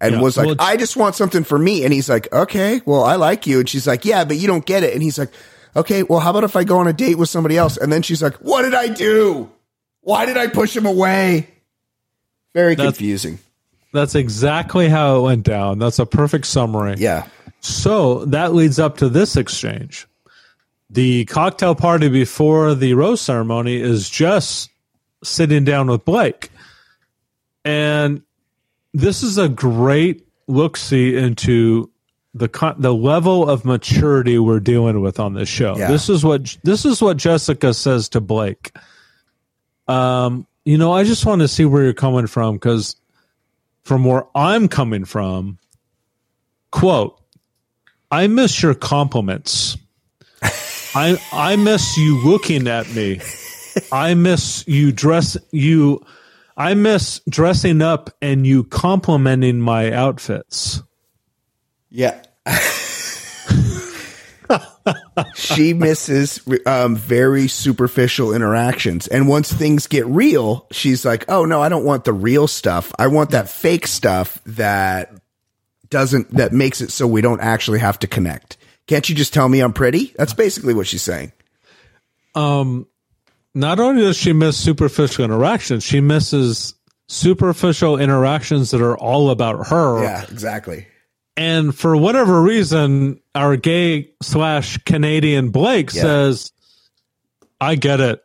[0.00, 0.20] and Yeah.
[0.20, 1.84] was like, Well, I just want something for me.
[1.84, 3.60] And he's like, okay, well, I like you.
[3.60, 4.92] And she's like, yeah, but you don't get it.
[4.94, 5.30] And he's like,
[5.76, 7.76] okay, well, how about if I go on a date with somebody else?
[7.76, 9.50] And then she's like, what did I do?
[10.02, 11.48] Why did I push him away?
[12.54, 13.38] Very That's- confusing.
[13.92, 15.78] That's exactly how it went down.
[15.78, 16.96] That's a perfect summary.
[16.98, 17.26] Yeah.
[17.60, 20.06] So that leads up to this exchange.
[20.90, 24.70] The cocktail party before the rose ceremony is just
[25.24, 26.50] sitting down with Blake.
[27.64, 28.22] And
[28.94, 31.90] this is a great look see into
[32.34, 35.76] the con- the level of maturity we're dealing with on this show.
[35.76, 35.88] Yeah.
[35.88, 38.72] This is what this is what Jessica says to Blake.
[39.86, 42.96] Um, you know, I just want to see where you're coming from because
[43.82, 45.58] from where I'm coming from,
[46.70, 47.20] quote,
[48.10, 49.76] I miss your compliments.
[50.94, 53.20] I I miss you looking at me.
[53.92, 56.04] I miss you dress you
[56.58, 60.82] I miss dressing up and you complimenting my outfits.
[61.88, 62.20] Yeah.
[65.36, 69.06] she misses um, very superficial interactions.
[69.06, 72.92] And once things get real, she's like, oh, no, I don't want the real stuff.
[72.98, 75.12] I want that fake stuff that
[75.90, 78.56] doesn't, that makes it so we don't actually have to connect.
[78.88, 80.12] Can't you just tell me I'm pretty?
[80.16, 81.30] That's basically what she's saying.
[83.58, 86.74] Not only does she miss superficial interactions, she misses
[87.08, 90.00] superficial interactions that are all about her.
[90.04, 90.86] Yeah, exactly.
[91.36, 96.02] And for whatever reason, our gay slash Canadian Blake Yeah.
[96.02, 96.52] says,
[97.60, 98.22] I get it.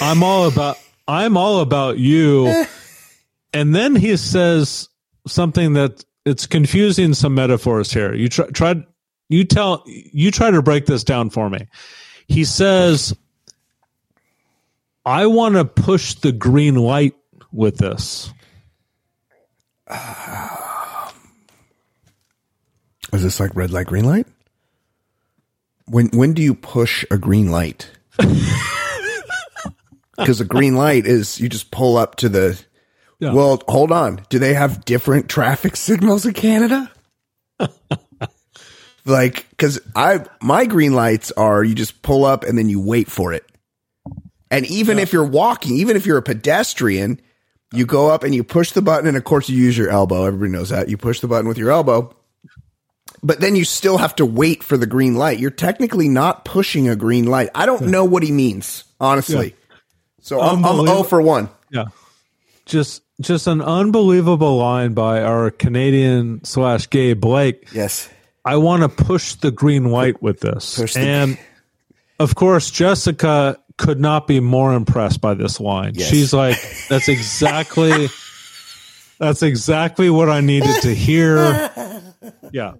[0.00, 2.64] I'm all about I'm all about you.
[3.52, 4.88] and then he says
[5.26, 8.14] something that it's confusing some metaphors here.
[8.14, 8.74] You try, try
[9.28, 11.66] you tell you try to break this down for me.
[12.28, 13.14] He says,
[15.04, 17.14] I want to push the green light
[17.52, 18.32] with this.
[23.12, 24.26] Is this like red light, green light?
[25.86, 27.90] When when do you push a green light?
[30.16, 32.62] Because a green light is you just pull up to the.
[33.18, 33.32] Yeah.
[33.32, 34.24] Well, hold on.
[34.28, 36.90] Do they have different traffic signals in Canada?
[39.04, 43.10] like, because I my green lights are you just pull up and then you wait
[43.10, 43.44] for it.
[44.54, 47.20] And even if you're walking, even if you're a pedestrian,
[47.72, 50.24] you go up and you push the button, and of course you use your elbow.
[50.24, 50.88] Everybody knows that.
[50.88, 52.14] You push the button with your elbow,
[53.22, 55.38] but then you still have to wait for the green light.
[55.38, 57.48] You're technically not pushing a green light.
[57.54, 59.56] I don't know what he means, honestly.
[60.20, 61.48] So I'm, I'm 0 for 1.
[61.70, 61.86] Yeah.
[62.64, 67.68] Just just an unbelievable line by our Canadian slash gay Blake.
[67.72, 68.08] Yes.
[68.44, 70.76] I want to push the green light with this.
[70.76, 71.38] The- and
[72.18, 75.92] of course, Jessica could not be more impressed by this line.
[75.94, 76.08] Yes.
[76.08, 76.56] She's like,
[76.88, 78.08] that's exactly
[79.18, 81.70] that's exactly what I needed to hear.
[82.52, 82.74] Yeah.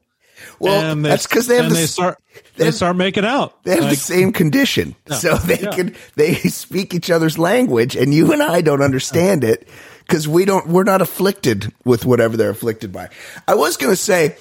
[0.61, 2.19] Well, they- that's because they have the, they start
[2.57, 3.63] they start making out.
[3.65, 5.73] they have the same condition, so they Yeah.
[5.75, 9.67] can they speak each other's language, and you and I don't understand it
[10.07, 13.09] because we don't we're not afflicted with whatever they're afflicted by.
[13.49, 14.37] I was going to say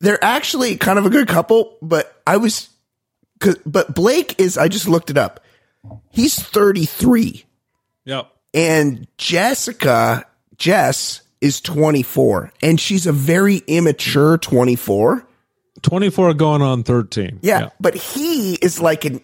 [0.00, 2.68] they're actually kind of a good couple, but I was
[3.66, 4.56] but Blake is.
[4.58, 5.40] I just looked it up.
[6.10, 7.44] He's 33,
[8.04, 8.30] Yep.
[8.54, 10.26] and Jessica
[10.58, 15.24] Jess is 24, and she's a very immature 24.
[15.82, 17.38] 24 going on 13.
[17.40, 19.22] Yeah, but he is like an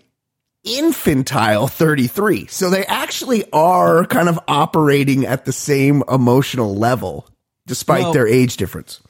[0.64, 2.46] infantile 33.
[2.46, 7.28] So they actually are kind of operating at the same emotional level
[7.66, 9.00] despite Well- their age difference.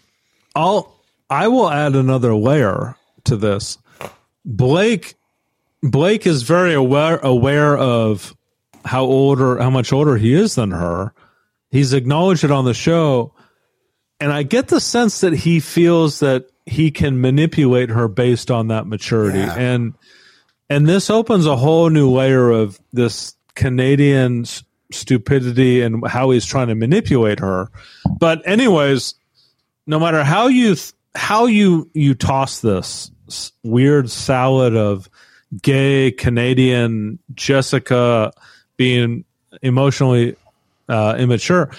[0.55, 0.93] I'll
[1.31, 3.79] I will add another layer to this.
[4.47, 5.17] Blake
[5.83, 8.35] Blake is very aware aware of
[8.85, 11.13] how older how much older he is than her.
[11.71, 13.35] He's acknowledged it on the show.
[14.19, 18.69] And I get the sense that he feels that he can manipulate her based on
[18.69, 19.41] that maturity.
[19.41, 19.55] Yeah.
[19.55, 19.95] And
[20.71, 24.45] and this opens a whole new layer of this Canadian
[24.93, 27.71] stupidity and how he's trying to manipulate her.
[28.19, 29.15] But anyways,
[29.87, 33.11] no matter how you th- how you you toss this
[33.63, 35.09] weird salad of
[35.63, 38.33] gay Canadian Jessica
[38.77, 39.25] being
[39.63, 40.37] emotionally
[40.89, 41.71] uh, immature,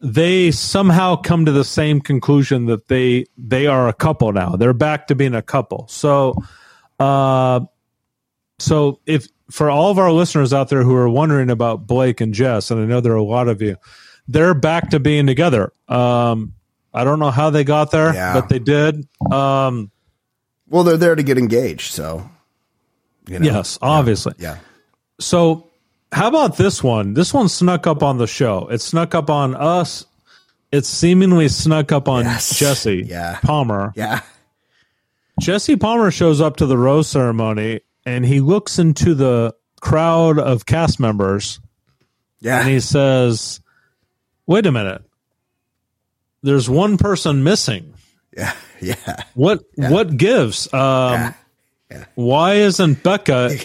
[0.00, 4.56] they somehow come to the same conclusion that they they are a couple now.
[4.56, 5.86] They're back to being a couple.
[5.88, 6.34] So,
[6.98, 7.60] uh,
[8.58, 12.34] so if for all of our listeners out there who are wondering about Blake and
[12.34, 13.76] Jess, and I know there are a lot of you,
[14.26, 15.72] they're back to being together.
[15.88, 16.54] Um,
[16.92, 18.34] I don't know how they got there, Yeah.
[18.34, 19.06] but they did.
[19.30, 19.91] Um,
[20.72, 22.28] Well, they're there to get engaged, so
[23.28, 23.44] you know.
[23.46, 24.34] yes, obviously.
[24.38, 24.58] Yeah.
[25.20, 25.68] So,
[26.10, 27.14] how about this one?
[27.14, 28.66] This one snuck up on the show.
[28.68, 30.06] It snuck up on us.
[30.72, 32.58] It seemingly snuck up on Yes.
[32.58, 33.38] Jesse Yeah.
[33.42, 33.92] Palmer.
[33.94, 34.22] Yeah.
[35.40, 40.64] Jesse Palmer shows up to the rose ceremony and he looks into the crowd of
[40.66, 41.60] cast members
[42.40, 42.60] Yeah.
[42.60, 43.60] and he says,
[44.46, 45.02] "Wait a minute.
[46.42, 47.92] There's one person missing.
[48.36, 48.54] yeah.
[49.06, 49.22] Yeah.
[49.34, 50.66] What what gives?
[50.74, 51.34] Um,
[51.90, 52.04] Yeah.
[52.14, 53.56] Why isn't Becca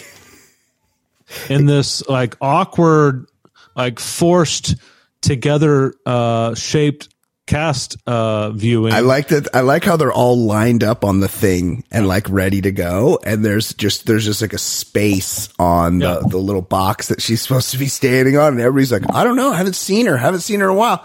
[1.48, 3.26] in this like awkward,
[3.74, 4.76] like forced
[5.20, 7.08] together uh, shaped
[7.46, 8.92] cast uh, viewing?
[8.92, 9.48] I like that.
[9.54, 13.18] I like how they're all lined up on the thing and like ready to go.
[13.24, 16.28] And there's just there's just like a space on the, Yeah.
[16.28, 19.36] the little box that she's supposed to be standing on, and everybody's like, I don't
[19.36, 21.04] know, I haven't seen her, haven't seen her in a while.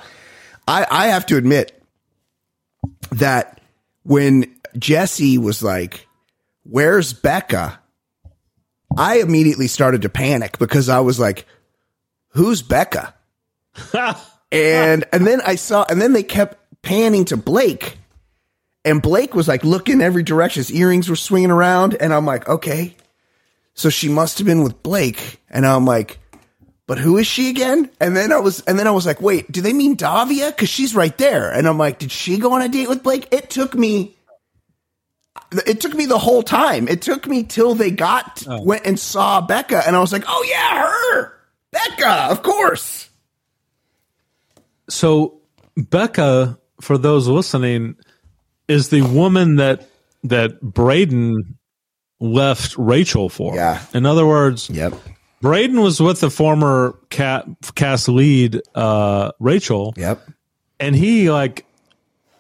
[0.68, 1.82] I I have to admit
[3.11, 3.59] that
[4.03, 6.07] when Jesse was like,
[6.63, 7.79] "Where's Becca?"
[8.95, 11.45] I immediately started to panic because I was like,
[12.29, 13.13] "Who's Becca?"
[14.51, 17.97] and and then I saw, and then they kept panning to Blake,
[18.85, 20.59] and Blake was like looking every direction.
[20.59, 22.95] His earrings were swinging around, and I'm like, okay,
[23.73, 26.19] so she must have been with Blake, and I'm like,
[26.88, 27.89] but who is she again?
[27.99, 30.51] And then I was, and then I was like, wait, do they mean Davia?
[30.51, 33.27] Because she's right there, and I'm like, did she go on a date with Blake?
[33.31, 34.15] It took me.
[35.67, 36.88] It took me the whole time.
[36.88, 38.63] It took me till they got oh.
[38.63, 41.34] went and saw Becca, and I was like, "Oh yeah, her,
[41.71, 43.09] Becca, of course."
[44.89, 45.41] so
[45.75, 47.95] Becca, for those listening,
[48.67, 49.89] is the woman that
[50.23, 51.34] that Brayden
[52.19, 53.55] left Rachel for.
[53.55, 53.84] Yeah.
[53.93, 54.93] In other words, Yep.
[55.43, 60.25] Brayden was with the former cat, cast lead uh, Rachel, Yep.
[60.79, 61.65] and he like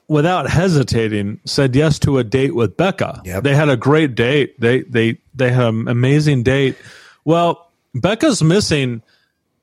[0.07, 3.21] without hesitating said yes to a date with Becca.
[3.25, 3.43] Yep.
[3.43, 4.59] They had a great date.
[4.59, 6.77] They they they had an amazing date.
[7.25, 9.01] Well, Becca's missing,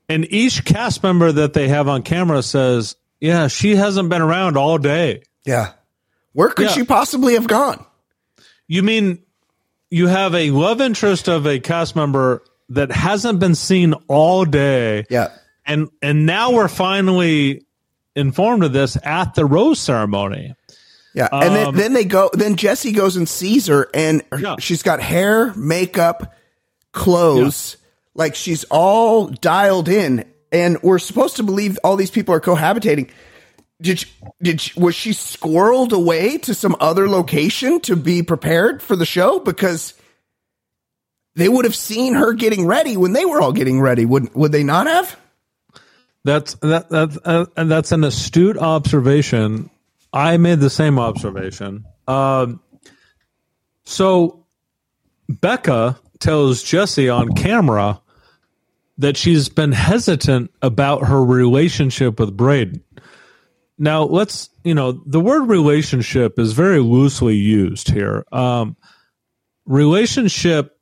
[0.08, 4.56] and each cast member that they have on camera says, "Yeah, she hasn't been around
[4.58, 5.72] all day." Yeah.
[6.34, 6.72] Where could Yeah.
[6.72, 7.84] she possibly have gone?
[8.68, 9.18] You mean
[9.90, 15.04] you have a love interest of a cast member that hasn't been seen all day?
[15.10, 15.28] Yeah.
[15.66, 17.64] and and now we're finally
[18.16, 20.54] informed of this at the rose ceremony.
[21.14, 21.28] Yeah.
[21.32, 24.56] And then, Um, then they go, then Jesse goes and sees her and Yeah.
[24.58, 26.34] she's got hair, makeup,
[26.92, 27.76] clothes,
[28.14, 30.24] like she's all dialed in.
[30.52, 33.10] And we're supposed to believe all these people are cohabitating.
[33.80, 34.06] Did, she,
[34.42, 39.06] did she, was she squirreled away to some other location to be prepared for the
[39.06, 39.38] show?
[39.40, 39.94] Because
[41.34, 44.04] they would have seen her getting ready when they were all getting ready.
[44.04, 45.18] Would, would they not have?
[46.24, 49.70] That's that that uh, and that's an astute observation.
[50.12, 51.86] I made the same observation.
[52.06, 52.60] Um,
[53.84, 54.44] so
[55.28, 58.02] Becca tells Jesse on camera
[58.98, 62.82] that she's been hesitant about her relationship with Brayden.
[63.78, 68.26] Now, let's, you know, the word relationship is very loosely used here.
[68.30, 68.76] Um,
[69.64, 70.76] relationship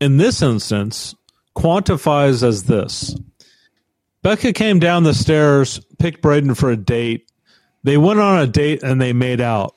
[0.00, 1.14] in this instance
[1.56, 3.16] quantifies as this
[4.22, 7.30] Becca came down the stairs, picked Brayden for a date.
[7.84, 9.74] They went on a date and they made out.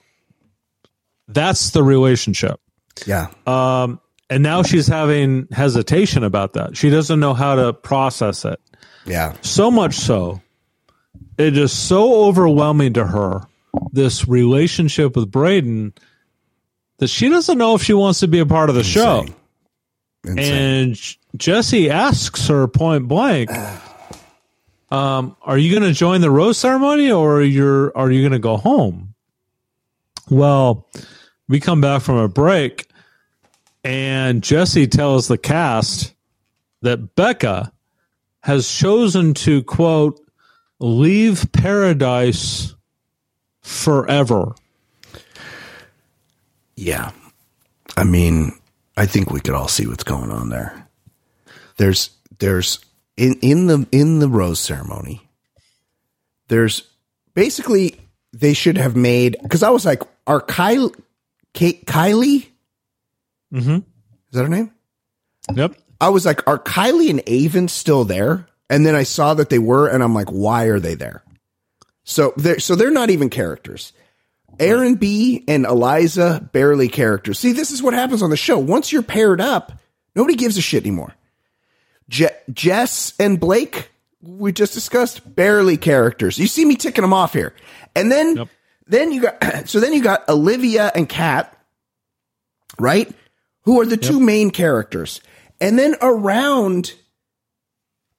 [1.27, 2.59] That's the relationship.
[3.05, 3.27] Yeah.
[3.45, 6.75] Um, And now she's having hesitation about that.
[6.77, 8.59] She doesn't know how to process it.
[9.05, 9.35] Yeah.
[9.41, 10.41] So much so,
[11.37, 13.41] it is so overwhelming to her,
[13.91, 15.95] this relationship with Brayden,
[16.97, 19.25] that she doesn't know if she wants to be a part of the show.
[20.23, 20.89] Insane.
[20.89, 23.49] And Jesse asks her point blank,
[24.91, 28.39] um, "Are you going to join the rose ceremony, or you're are you going to
[28.39, 29.15] go home?"
[30.29, 30.87] Well,
[31.47, 32.87] we come back from a break,
[33.83, 36.13] and Jesse tells the cast
[36.81, 37.71] that Becca
[38.41, 40.19] has chosen to quote
[40.79, 42.75] leave paradise
[43.61, 44.55] forever.
[46.75, 47.11] Yeah.
[47.97, 48.51] I mean,
[48.97, 50.87] I think we could all see what's going on there.
[51.77, 52.79] There's there's
[53.17, 55.21] in in the in the rose ceremony.
[56.47, 56.83] There's
[57.33, 57.99] basically
[58.33, 60.91] they should have made cuz I was like are Kyle
[61.53, 62.47] Kate Kylie
[63.53, 63.75] Mm-hmm.
[63.75, 63.83] is
[64.31, 64.71] that her name?
[65.53, 65.75] Yep.
[65.99, 68.47] I was like are Kylie and Aven still there?
[68.69, 71.23] And then I saw that they were and I'm like why are they there?
[72.03, 73.93] So they're so they're not even characters.
[74.59, 77.39] Aaron B and Eliza barely characters.
[77.39, 78.57] See, this is what happens on the show.
[78.59, 79.71] Once you're paired up,
[80.15, 81.13] nobody gives a shit anymore.
[82.09, 83.89] Je- Jess and Blake,
[84.21, 86.37] we just discussed, barely characters.
[86.37, 87.53] You see me ticking them off here.
[87.95, 88.47] And then Yep.
[88.87, 91.55] then you got so then you got Olivia and Kat,
[92.79, 93.11] right?
[93.63, 95.21] Who are the two main characters.
[95.59, 96.93] And then around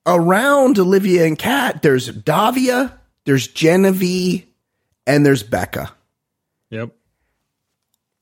[0.05, 4.45] around Olivia and Kat, there's Davia, there's Genevieve,
[5.07, 5.91] and there's Becca.
[6.73, 6.89] Yep.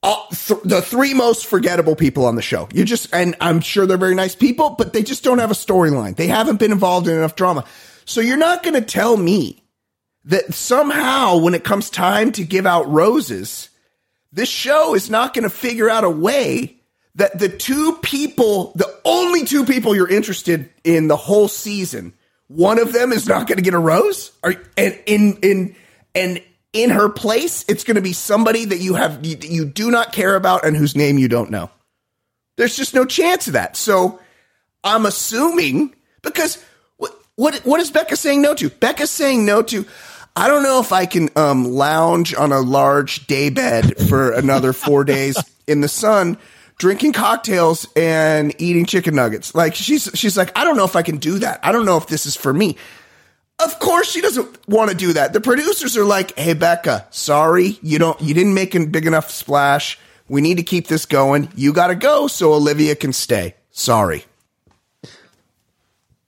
[0.03, 2.67] th- the three most forgettable people on the show.
[2.73, 5.55] You just, and I'm sure they're very nice people, but they just don't have a
[5.55, 6.17] storyline.
[6.17, 7.63] They haven't been involved in enough drama.
[8.03, 9.63] So you're not going to tell me
[10.25, 13.69] that somehow when it comes time to give out roses,
[14.33, 16.77] this show is not going to figure out a way
[17.15, 22.13] that the two people, the only two people you're interested in the whole season,
[22.47, 25.75] one of them is not going to get a rose, Are, and in in
[26.13, 26.41] and
[26.73, 30.13] in her place, it's going to be somebody that you have you, you do not
[30.13, 31.69] care about and whose name you don't know.
[32.55, 33.75] There's just no chance of that.
[33.75, 34.19] So
[34.83, 36.63] I'm assuming because
[36.97, 38.69] what what what is Becca saying no to?
[38.69, 39.85] Becca's saying no to.
[40.35, 44.71] I don't know if I can um, lounge on a large day bed for another
[44.71, 46.37] four days in the sun,
[46.77, 49.53] drinking cocktails and eating chicken nuggets.
[49.53, 51.59] Like she's she's like, I don't know if I can do that.
[51.63, 52.77] I don't know if this is for me.
[53.63, 55.33] Of course she doesn't want to do that.
[55.33, 59.29] The producers are like, "Hey Becca, sorry, you don't you didn't make a big enough
[59.29, 59.99] splash.
[60.27, 61.49] We need to keep this going.
[61.55, 63.55] You got to go so Olivia can stay.
[63.71, 64.25] Sorry."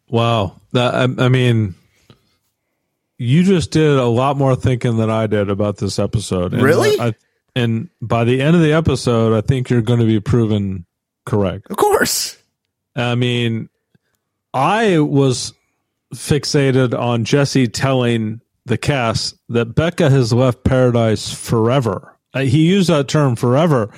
[0.09, 0.59] Wow.
[0.73, 1.75] That I, I mean,
[3.17, 6.53] you just did a lot more thinking than I did about this episode.
[6.53, 6.99] And Really?
[6.99, 7.13] I,
[7.55, 10.86] and by the end of the episode, I think you're going to be proven
[11.25, 11.69] correct.
[11.69, 12.38] Of course.
[12.95, 13.69] I mean,
[14.53, 15.53] I was
[16.14, 22.18] fixated on Jesse telling the cast that Becca has left paradise forever.
[22.34, 23.89] Uh, He used that term forever,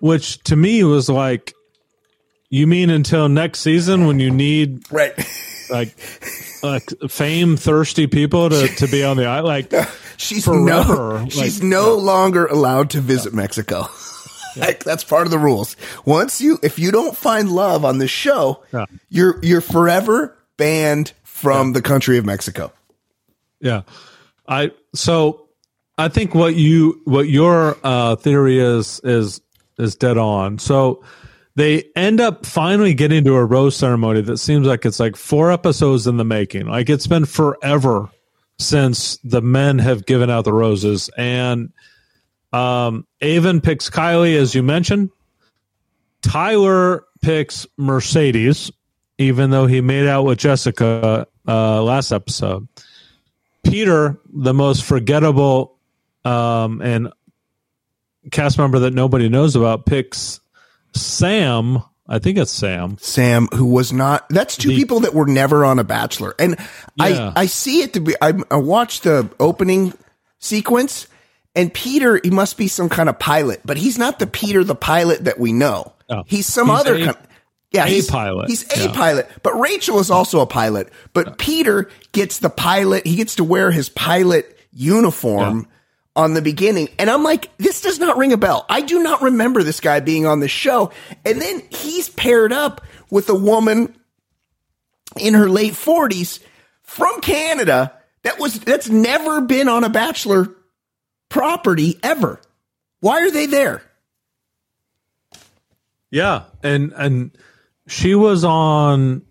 [0.00, 1.54] which to me was like,
[2.50, 5.12] you mean until next season when you need Right.
[5.70, 5.94] like
[6.62, 11.18] like fame thirsty people to, to be on the island like She's Forever.
[11.18, 13.86] no Like- she's no longer allowed to visit Mexico.
[14.56, 15.76] like that's part of the rules.
[16.06, 18.86] Once you if you don't find love on this show, Yeah.
[19.10, 22.72] you're you're forever banned from the country of Mexico.
[23.60, 23.82] yeah.
[24.48, 25.48] I so
[25.98, 29.40] i think what you what your uh theory is is
[29.78, 30.58] is dead on.
[30.58, 31.04] So
[31.54, 35.52] they end up finally getting to a rose ceremony that seems like it's like four
[35.52, 36.66] episodes in the making.
[36.66, 38.08] Like it's been forever
[38.58, 41.10] since the men have given out the roses.
[41.18, 41.72] And
[42.52, 45.10] um aven picks kylie as you mentioned.
[46.22, 48.70] Tyler picks mercedes
[49.18, 52.66] even though he made out with jessica uh last episode
[53.64, 55.76] Peter, the most forgettable
[56.24, 57.12] um, and
[58.30, 60.40] cast member that nobody knows about, picks
[60.94, 61.82] Sam.
[62.08, 62.96] I think it's Sam.
[62.98, 66.34] Sam, who was not that's two The- people that were never on a bachelor.
[66.38, 66.56] And
[66.96, 67.32] Yeah.
[67.36, 69.92] I I see it to be I, I watched the opening
[70.38, 71.06] sequence
[71.54, 74.74] and Peter he must be some kind of pilot, but he's not the Peter the
[74.76, 75.92] pilot that we know.
[76.08, 76.22] No.
[76.26, 77.16] He's some He's other a- kind
[77.70, 78.48] yeah, a he's, pilot.
[78.48, 78.92] He's a Yeah.
[78.92, 80.90] pilot, but Rachel is also a pilot.
[81.12, 83.06] But Peter gets the pilot.
[83.06, 85.66] He gets to wear his pilot uniform
[86.16, 88.66] on the beginning, and I'm like, this does not ring a bell.
[88.68, 90.90] I do not remember this guy being on the show.
[91.24, 93.94] And then he's paired up with a woman
[95.18, 96.40] in her late 40s
[96.82, 97.92] from Canada
[98.22, 100.48] that was that's never been on a bachelor
[101.28, 102.40] property ever.
[103.00, 103.82] Why are they there?
[106.10, 107.30] Yeah, and and
[107.88, 109.22] she was on.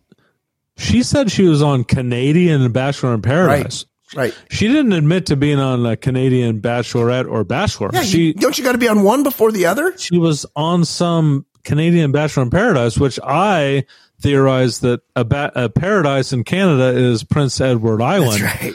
[0.78, 3.86] She said she was on Canadian Bachelor in Paradise.
[4.16, 4.34] Right.
[4.50, 7.90] She didn't admit to being on a Canadian Bachelorette or Bachelor.
[7.94, 9.98] Yeah, she you, don't you got to be on one before the other?
[9.98, 13.86] she was on some Canadian Bachelor in Paradise, which I
[14.22, 18.74] theorized that a, ba- a paradise in Canada is Prince Edward Island, right.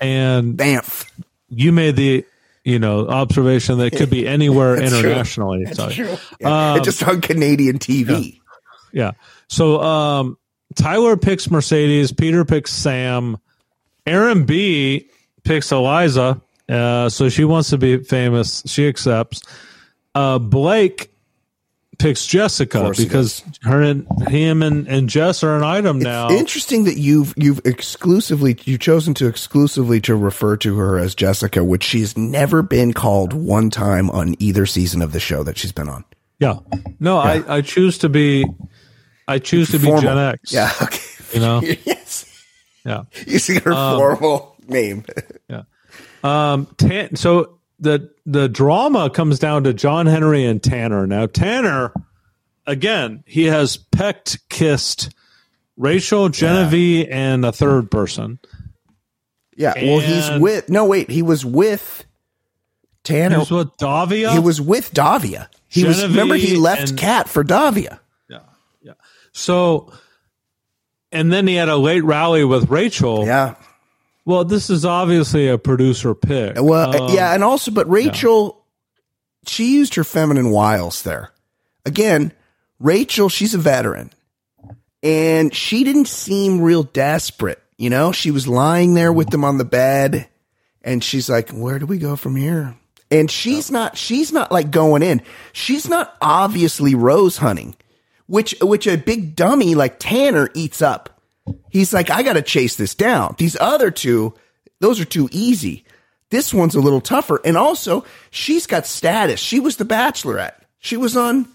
[0.00, 1.10] and Banff.
[1.48, 2.24] you made the
[2.64, 4.84] you know observation that it could be anywhere true.
[4.86, 5.64] internationally.
[5.64, 6.16] That's So, true.
[6.40, 6.76] Yeah.
[6.76, 8.34] it's just on Canadian TV.
[8.34, 8.40] Yeah.
[9.48, 10.38] So um,
[10.74, 12.12] Tyler picks Mercedes.
[12.12, 13.36] Peter picks Sam.
[14.06, 15.08] Aaron B
[15.44, 16.40] picks Eliza.
[16.68, 18.62] Uh, so she wants to be famous.
[18.66, 19.42] She accepts.
[20.14, 21.10] Uh, Blake
[21.98, 26.26] picks Jessica course he because her and him and, and Jess are an item now.
[26.26, 31.14] It's interesting that you've you've exclusively you've chosen to exclusively to refer to her as
[31.14, 35.58] Jessica, which she's never been called one time on either season of the show that
[35.58, 36.04] she's been on.
[36.38, 36.58] yeah.
[37.00, 38.46] No, I, I choose to be.
[39.26, 40.02] I choose to be Formal.
[40.02, 40.52] Gen X.
[40.52, 40.70] Yeah.
[40.82, 41.00] Okay.
[41.32, 41.60] You know.
[41.84, 42.30] yes.
[42.84, 43.04] Yeah.
[43.26, 45.04] Using her formal name.
[45.48, 45.62] Yeah.
[46.22, 51.06] Um, Tan- so the the drama comes down to John Henry and Tanner.
[51.06, 51.92] Now Tanner,
[52.66, 55.12] again, he has pecked, kissed
[55.76, 58.38] Rachel, Genevieve, and a third person.
[59.56, 59.74] Yeah.
[59.76, 60.68] Well, he's with.
[60.68, 61.10] No, wait.
[61.10, 62.04] He was with
[63.02, 63.36] Tanner.
[63.36, 64.32] Here's what Davia.
[64.32, 65.48] He was with Davia.
[65.68, 66.02] He was.
[66.02, 68.00] Remember, he left and- Kat for Davia.
[69.34, 69.86] Yeah, yeah.
[69.88, 69.92] So,
[71.12, 73.26] and then he had a late rally with Rachel.
[73.26, 73.54] Yeah.
[74.24, 76.56] Well, this is obviously a producer pick.
[76.58, 78.64] Well, Um, yeah, and also, but Rachel,
[79.46, 81.30] she used her feminine wiles there.
[81.84, 82.32] Again,
[82.80, 84.10] Rachel, she's a veteran,
[85.02, 87.60] and she didn't seem real desperate.
[87.76, 90.28] You know, she was lying there with them on the bed,
[90.82, 92.76] and she's like, "Where do we go from here?"
[93.10, 95.20] And she's not, she's not like going in.
[95.52, 97.76] She's not obviously rose hunting,
[98.26, 101.20] which which a big dummy like Tanner eats up.
[101.70, 103.34] He's like, I got to chase this down.
[103.38, 104.34] These other two,
[104.80, 105.84] those are too easy.
[106.30, 107.40] This one's a little tougher.
[107.44, 109.40] And also, she's got status.
[109.40, 110.54] She was the bachelorette.
[110.78, 111.46] She was on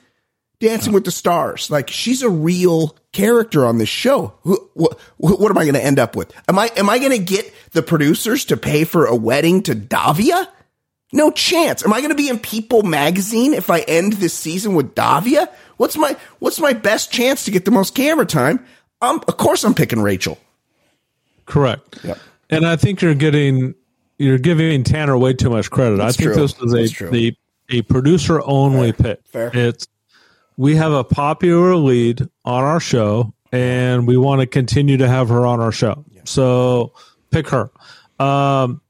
[0.59, 1.71] Dancing with the Stars.
[1.71, 4.35] Like, she's a real character on this show.
[4.41, 6.31] Who, what, what am I going to end up with?
[6.47, 9.75] Am I, am I going to get the producers to pay for a wedding to
[9.75, 10.47] Davia?
[11.11, 11.83] No chance.
[11.83, 15.49] Am I going to be in People magazine if I end this season with Davia?
[15.77, 18.65] What's my, what's my best chance to get the most camera time?
[19.01, 20.37] Um, of course I'm picking Rachel.
[21.45, 21.99] Correct.
[22.03, 22.19] Yep.
[22.49, 23.75] And I think you're getting
[24.17, 25.97] you're giving Tanner way too much credit.
[25.97, 26.41] That's I think true.
[26.41, 27.35] this was a the
[27.69, 29.25] a producer only pick.
[29.25, 29.51] Fair.
[29.53, 29.87] It's
[30.57, 35.29] we have a popular lead on our show and we want to continue to have
[35.29, 36.03] her on our show.
[36.25, 36.93] So
[37.31, 37.71] pick her.
[38.19, 38.81] Um,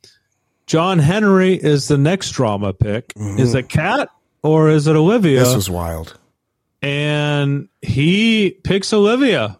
[0.69, 3.11] John Henry is the next drama pick.
[3.17, 4.07] Is it Kat
[4.43, 5.37] or is it Olivia?
[5.41, 5.45] Mm-hmm.
[5.45, 6.15] This was wild.
[6.83, 9.59] and he picks Olivia.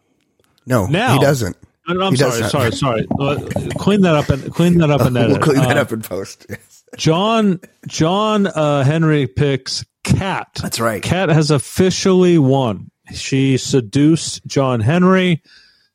[0.68, 1.58] No, Now- he doesn't.
[1.88, 2.50] I'm I'm He sorry, doesn't.
[2.52, 3.08] sorry, sorry.
[3.20, 3.50] Uh,
[3.80, 5.32] clean that up and clean that up and edit.
[5.32, 6.46] We'll clean that Uh, up in post.
[6.48, 6.84] Yes.
[6.98, 10.48] John John uh, Henry picks Kat.
[10.62, 11.02] That's right.
[11.02, 12.92] Kat has officially won.
[13.12, 15.42] She seduced John Henry,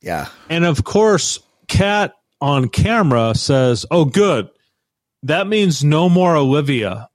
[0.02, 0.26] Yeah.
[0.50, 1.38] and of course,
[1.68, 4.48] Kat on camera says, "Oh, good.
[5.24, 7.08] That means no more Olivia.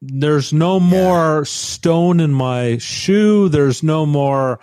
[0.00, 3.48] There's no more stone in my shoe.
[3.48, 4.58] There's no more."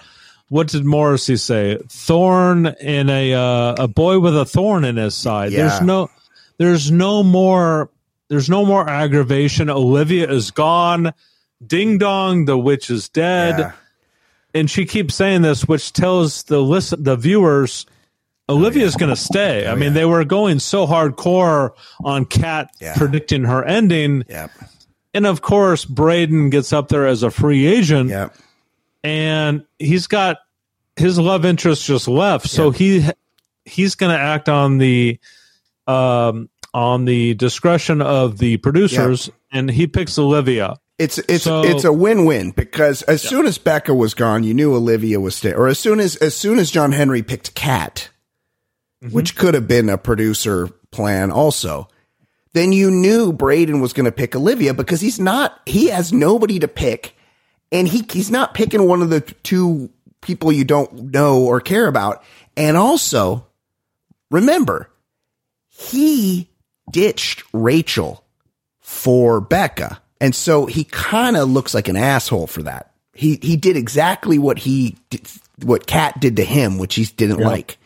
[0.49, 1.79] What did Morrissey say?
[1.89, 5.51] Thorn in a uh, a boy with a thorn in his side.
[5.51, 5.67] Yeah.
[5.67, 6.09] There's no
[6.59, 7.89] there's no more
[8.29, 9.69] there's no more aggravation.
[9.69, 11.13] Olivia is gone.
[11.65, 13.59] Ding dong, the witch is dead.
[13.59, 13.71] Yeah.
[14.53, 17.85] And she keeps saying this, which tells the listen the viewers
[18.49, 19.67] Olivia's going to stay.
[19.67, 21.71] I mean, they were going so hardcore
[22.03, 22.93] on Kat Yeah.
[22.95, 24.51] predicting her ending, Yep.
[25.13, 28.35] and of course, Brayden gets up there as a free agent, Yep.
[29.03, 30.37] and he's got
[30.95, 33.05] his love interest just left, so he
[33.65, 35.17] he's going to act on the
[35.87, 40.75] um on the discretion of the producers, and he picks Olivia.
[40.99, 44.53] It's it's So- it's a win win because as soon as Becca was gone, you
[44.53, 45.55] knew Olivia was staying.
[45.55, 48.09] Or as soon as as soon as John Henry picked Kat,
[49.03, 49.15] Mm-hmm.
[49.15, 51.89] which could have been a producer plan also,
[52.53, 56.57] then you knew Brayden was going to pick Olivia because he's not he has nobody
[56.59, 57.17] to pick,
[57.69, 59.89] and he he's not picking one of the two
[60.21, 62.23] people you don't know or care about.
[62.55, 63.45] And also,
[64.31, 64.89] remember,
[65.67, 66.49] he
[66.89, 68.23] ditched Rachel
[68.79, 69.99] for Becca.
[70.21, 72.93] And so he kind of looks like an asshole for that.
[73.13, 75.27] He he did exactly what he did,
[75.61, 77.77] what Kat did to him, which he didn't like.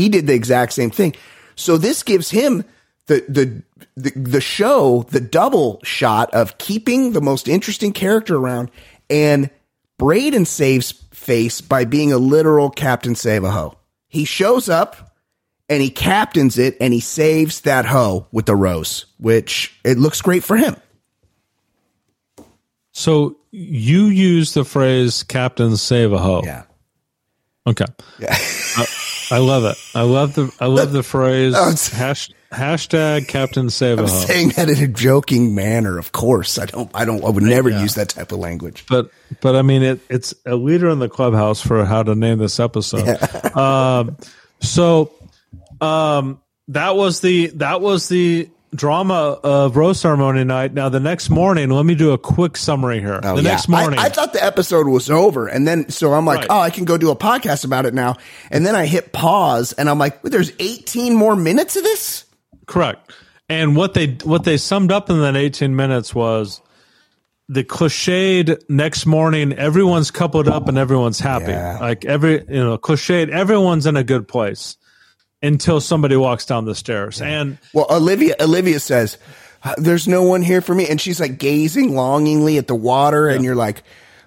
[0.00, 1.14] He did the exact same thing.
[1.56, 2.64] So this gives him
[3.06, 3.62] the the
[3.96, 8.70] the, the show the double shot of keeping the most interesting character around
[9.10, 9.50] and
[9.98, 13.76] Brayden saves face by being a literal Captain Save a Ho.
[14.08, 15.18] He shows up
[15.68, 20.22] and he captains it and he saves that hoe with the rose, which it looks
[20.22, 20.76] great for him.
[22.92, 26.62] So you use the phrase "Captain Save a Ho." Yeah.
[27.66, 27.84] Okay.
[28.18, 28.34] Yeah.
[28.78, 28.86] I, uh,
[29.30, 29.76] I love it.
[29.94, 31.54] I love the I love the phrase
[31.92, 36.58] hash, hashtag Captain Save I'm saying that in a joking manner, of course.
[36.58, 38.84] I don't I don't I would never use that type of language.
[38.88, 39.10] But
[39.40, 42.58] but I mean it, it's a leader in the clubhouse for how to name this
[42.58, 43.06] episode.
[43.56, 44.16] um,
[44.60, 45.12] so
[45.80, 50.72] um, that was the that was the drama of rose ceremony night.
[50.74, 53.20] Now the next morning, let me do a quick summary here.
[53.22, 53.50] Oh, the yeah.
[53.50, 56.46] next morning, I, I thought the episode was over, and then so I'm like, Right.
[56.50, 58.16] oh, I can go do a podcast about it now.
[58.50, 62.24] And then I hit pause, and I'm like, "Wait, there's 18 more minutes of this.
[62.66, 63.12] Correct.
[63.48, 66.60] And what they what they summed up in that 18 minutes was
[67.48, 71.50] the cliched next morning everyone's coupled up and everyone's happy.
[71.50, 71.78] Yeah.
[71.80, 74.76] Like every you know cliched everyone's in a good place
[75.42, 77.20] until somebody walks down the stairs.
[77.20, 79.18] And Well, Olivia Olivia says,
[79.76, 83.44] "There's no one here for me," and she's like gazing longingly at the water, and
[83.44, 83.82] you're like.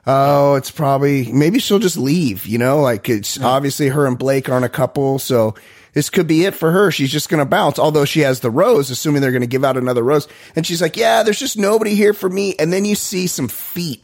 [0.06, 4.50] Oh, it's probably maybe she'll just leave, you know, like it's obviously her and Blake
[4.50, 5.56] aren't a couple, so
[5.94, 6.92] this could be it for her.
[6.92, 9.64] She's just going to bounce, although she has the rose, assuming they're going to give
[9.64, 10.28] out another rose.
[10.58, 12.54] And she's like, yeah, there's just nobody here for me.
[12.60, 14.04] And then you see some feet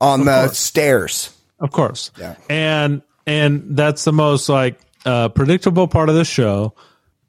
[0.00, 1.36] on the stairs.
[1.60, 2.10] Of course.
[2.18, 2.36] Yeah.
[2.48, 6.74] And and that's the most like uh, predictable part of the show.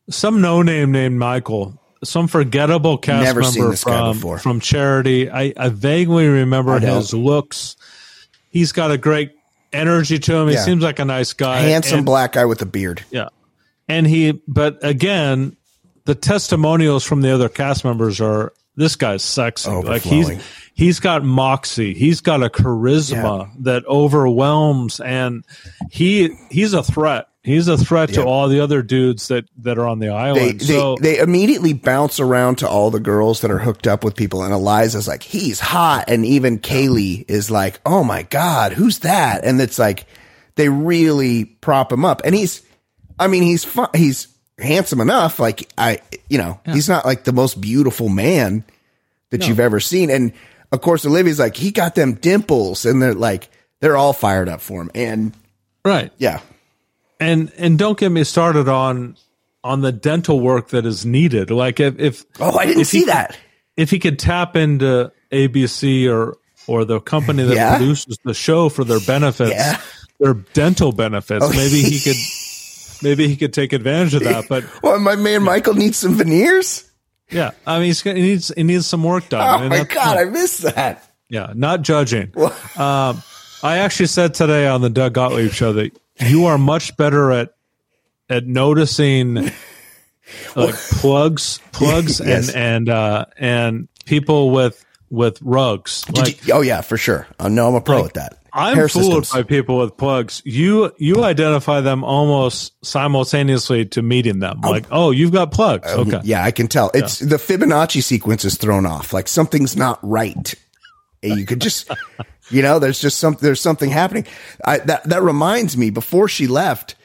[0.09, 5.29] Some no name named Michael, some forgettable cast Never member from from Charity.
[5.29, 6.95] I, I vaguely remember don't.
[6.95, 7.75] his looks.
[8.49, 9.33] He's got a great
[9.71, 10.47] energy to him.
[10.47, 10.63] He Yeah.
[10.65, 11.59] seems like a nice guy.
[11.59, 13.03] Handsome And- black guy with a beard.
[13.11, 13.29] yeah.
[13.87, 15.55] And he, but again,
[16.05, 19.69] the testimonials from the other cast members are this guy's sexy.
[19.71, 20.29] Like he's
[20.73, 21.93] he's got moxie.
[21.95, 25.43] He's got a charisma that overwhelms, and
[25.91, 27.28] he he's a threat.
[27.41, 30.59] He's a threat to all the other dudes that that are on the island.
[30.59, 34.15] they, so they immediately bounce around to all the girls that are hooked up with
[34.15, 34.43] people.
[34.43, 36.05] And Eliza's like, he's hot.
[36.09, 39.45] And even Kaylee is like, oh my God, who's that?
[39.45, 40.05] And it's like,
[40.55, 42.21] they really prop him up.
[42.25, 42.61] And he's,
[43.17, 44.27] I mean, he's fun, he's
[44.57, 45.39] handsome enough.
[45.39, 48.65] Like, I, you know, he's not like the most beautiful man
[49.29, 50.09] that you've ever seen.
[50.09, 50.33] And
[50.73, 52.85] of course, Olivia's like, he got them dimples.
[52.85, 54.91] And they're like, they're all fired up for him.
[54.93, 55.33] And
[55.85, 56.41] right, yeah,
[57.19, 59.17] and and don't get me started on
[59.63, 61.51] on the dental work that is needed.
[61.51, 63.37] Like if if oh, I didn't If he see that.
[63.77, 67.77] if he could tap into ABC or or the company that Yeah.
[67.77, 69.79] produces the show for their benefits, Yeah.
[70.19, 71.49] their dental benefits, Oh.
[71.49, 72.17] maybe he could
[73.01, 74.45] maybe he could take advantage of that.
[74.47, 76.85] But Well, my man Michael needs some veneers.
[77.29, 79.63] yeah, I mean he's, he needs he needs some work done.
[79.63, 81.03] Oh my God, I missed that.
[81.29, 82.31] yeah, not judging.
[82.77, 83.21] um,
[83.63, 87.53] I actually said today on the Doug Gottlieb show that you are much better at
[88.29, 89.33] at noticing
[90.55, 92.49] like plugs, plugs, Yes.
[92.49, 96.09] and and uh, and people with with rugs.
[96.11, 97.27] Like oh yeah, for sure.
[97.39, 98.35] I know I'm a pro at that.
[98.51, 99.31] I'm Hair fooled systems.
[99.31, 100.41] by people with plugs.
[100.43, 104.61] You you identify them almost simultaneously to meeting them.
[104.61, 105.87] Like, oh, you've got plugs.
[105.91, 106.19] Okay.
[106.23, 106.89] Yeah, I can tell.
[106.95, 109.13] It's the Fibonacci sequence is thrown off.
[109.13, 110.53] Like something's not right.
[111.21, 111.91] You could just,
[112.49, 114.25] you know, there's just some, there's something happening.
[114.65, 116.95] I, that, that reminds me before she left,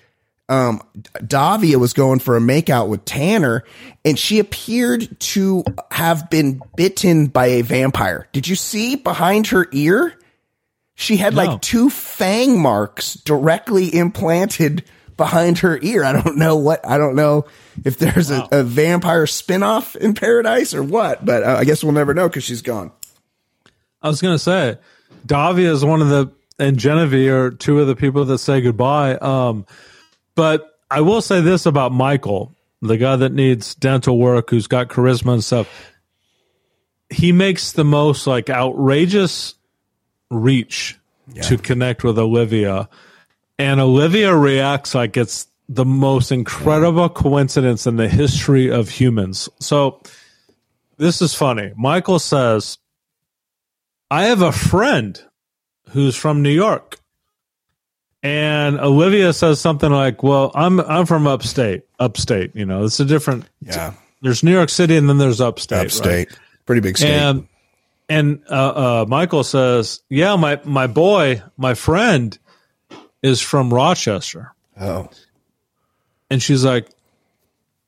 [0.49, 0.83] um,
[1.27, 3.65] Davia was going for a makeout with Tanner
[4.05, 8.29] and she appeared to have been bitten by a vampire.
[8.33, 10.19] Did you see behind her ear?
[10.97, 11.45] She had No.
[11.45, 14.85] like two fang marks directly implanted
[15.17, 16.05] behind her ear.
[16.05, 17.47] I don't know what, I don't know
[17.85, 21.93] if there's a, a vampire spinoff in paradise or what, but uh, I guess we'll
[21.95, 22.93] never know because she's gone.
[24.03, 24.77] I was gonna say,
[25.27, 29.17] Davia is one of the and Genevieve are two of the people that say goodbye.
[29.17, 29.67] Um,
[30.35, 34.89] but I will say this about Michael, the guy that needs dental work, who's got
[34.89, 35.69] charisma and stuff.
[37.11, 39.55] He makes the most like outrageous
[40.31, 40.99] reach
[41.43, 42.89] to connect with Olivia,
[43.59, 49.49] and Olivia reacts like it's the most incredible coincidence in the history of humans.
[49.61, 50.03] So
[50.99, 51.73] this is funny.
[51.77, 52.79] Michael says,
[54.11, 55.21] I have a friend
[55.91, 56.99] who's from New York.
[58.23, 61.83] And Olivia says something like, "Well, I'm I'm from upstate.
[61.99, 63.45] Upstate, you know, it's a different.
[63.61, 63.93] Yeah.
[64.23, 65.77] There's New York City, and then there's upstate.
[65.77, 65.85] right?
[65.87, 66.29] Upstate.
[66.65, 67.11] Pretty big state.
[67.11, 67.47] And
[68.09, 72.37] and uh, uh, Michael says, "Yeah, my my boy, my friend,
[73.23, 75.11] is from Rochester." oh.
[76.31, 76.89] And she's like,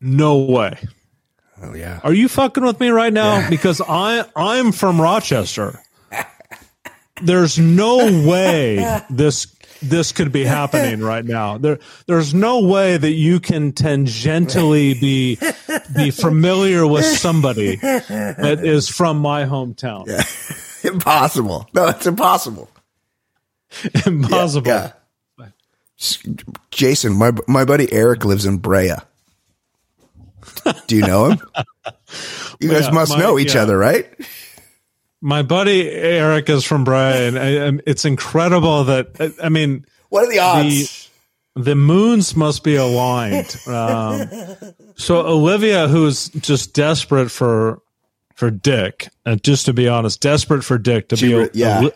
[0.02, 0.78] "No way.
[1.62, 2.00] Oh, yeah.
[2.04, 3.48] Are you fucking with me right now?
[3.48, 5.80] Because I I'm from Rochester."
[7.22, 7.96] There's no
[8.26, 9.46] way this
[9.82, 11.58] this could be happening right now.
[11.58, 15.38] There there's no way that you can tangentially be
[15.94, 20.06] be familiar with somebody that is from my hometown.
[20.06, 20.22] Yeah.
[20.90, 21.68] impossible.
[21.74, 22.70] No, it's impossible.
[24.06, 24.68] Impossible.
[24.68, 24.92] Yeah.
[26.70, 28.94] Jason, my my buddy Eric lives in Brea.
[30.86, 31.40] Do you know him?
[32.60, 33.62] You guys Yeah, must my- know each yeah.
[33.62, 34.06] other, right?
[35.26, 40.24] My buddy Eric is from Brea, and I, it's incredible that I- I mean What
[40.24, 41.10] are the odds?
[41.56, 43.56] the moons must be aligned.
[43.66, 44.28] Um,
[44.96, 47.80] so Olivia, who's just desperate for
[48.36, 51.48] for Dick, and just to be honest, desperate for Dick to She be.
[51.54, 51.88] yeah.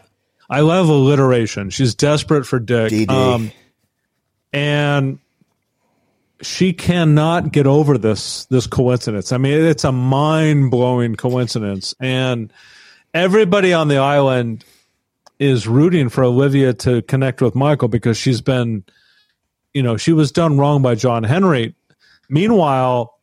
[0.48, 1.70] I love alliteration.
[1.70, 3.52] She's desperate for Dick, DD.
[4.52, 5.20] and
[6.42, 9.30] she cannot get over this this coincidence.
[9.30, 12.52] I mean, it's a mind blowing coincidence, and
[13.14, 14.64] everybody on the island
[15.38, 18.84] is rooting for Olivia to connect with Michael because she's been,
[19.72, 21.74] you know, she was done wrong by John Henry.
[22.28, 23.18] Meanwhile,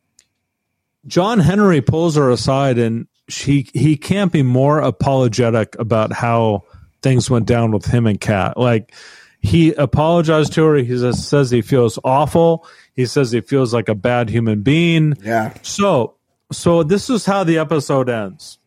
[1.06, 6.64] John Henry pulls her aside and she he can't be more apologetic about how
[7.02, 8.56] things went down with him and Kat.
[8.56, 8.92] Like
[9.40, 10.76] he apologized to her.
[10.76, 12.66] He says he feels awful.
[12.94, 15.14] He says he feels like a bad human being.
[15.22, 15.54] yeah.
[15.62, 16.16] So,
[16.50, 18.58] so this is how the episode ends.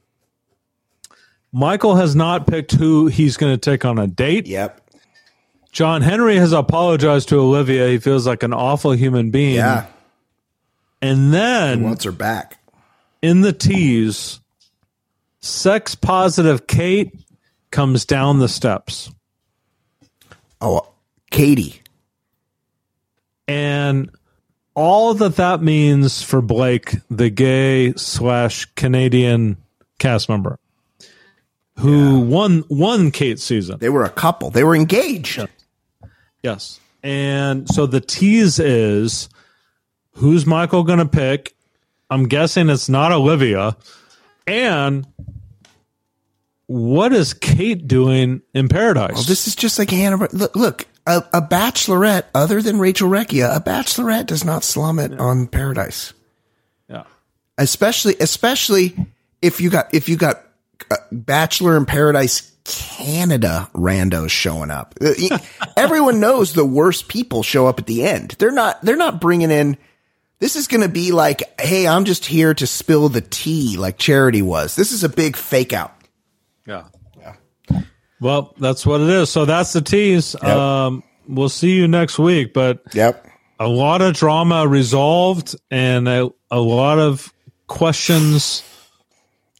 [1.54, 4.48] Michael has not picked who he's going to take on a date.
[4.48, 4.80] Yep.
[5.72, 7.88] John Henry has apologized to Olivia.
[7.90, 9.56] He feels like an awful human being.
[9.56, 9.86] Yeah.
[11.02, 12.60] And then he Wants her back.
[13.22, 14.40] in the tease,
[15.40, 17.14] sex positive Kate
[17.72, 19.10] comes down the steps.
[20.60, 20.88] Oh,
[21.32, 21.82] Katie.
[23.48, 24.10] And
[24.76, 29.58] all that that means for Blake, the gay slash Canadian
[30.00, 30.60] cast member,
[31.82, 33.80] who won won Kate's season.
[33.80, 34.50] They were a couple.
[34.52, 35.46] They were engaged.
[36.44, 36.80] Yes.
[37.04, 39.30] And so the tease is
[40.14, 41.56] who's Michael going to pick?
[42.10, 43.76] I'm guessing it's not Olivia.
[44.46, 45.08] And
[46.68, 49.14] what is Kate doing in paradise?
[49.14, 50.28] Well, this is just like Hannah.
[50.32, 55.20] Look, look a, a bachelorette, other than Rachel Recchia, a bachelorette does not slum it
[55.20, 56.14] on Paradise.
[56.88, 57.04] yeah.
[57.58, 58.96] especially especially
[59.42, 60.44] if you got if you got
[61.12, 64.96] Bachelor in Paradise Canada randos showing up.
[65.02, 65.38] Uh,
[65.78, 68.36] Everyone knows the worst people show up at the end.
[68.40, 69.78] They're not they're not bringing in.
[70.40, 73.98] This is going to be like, hey, I'm just here to spill the tea, like
[74.00, 74.76] Charity was.
[74.76, 75.94] This is a big fake out.
[76.66, 76.86] Yeah.
[77.20, 77.36] Yeah.
[78.20, 79.30] Well, that's what it is.
[79.30, 80.36] So that's the tease.
[80.44, 83.28] Um, we'll see you next week, but Yep.
[83.60, 87.32] a lot of drama resolved and a, a lot of
[87.68, 88.64] questions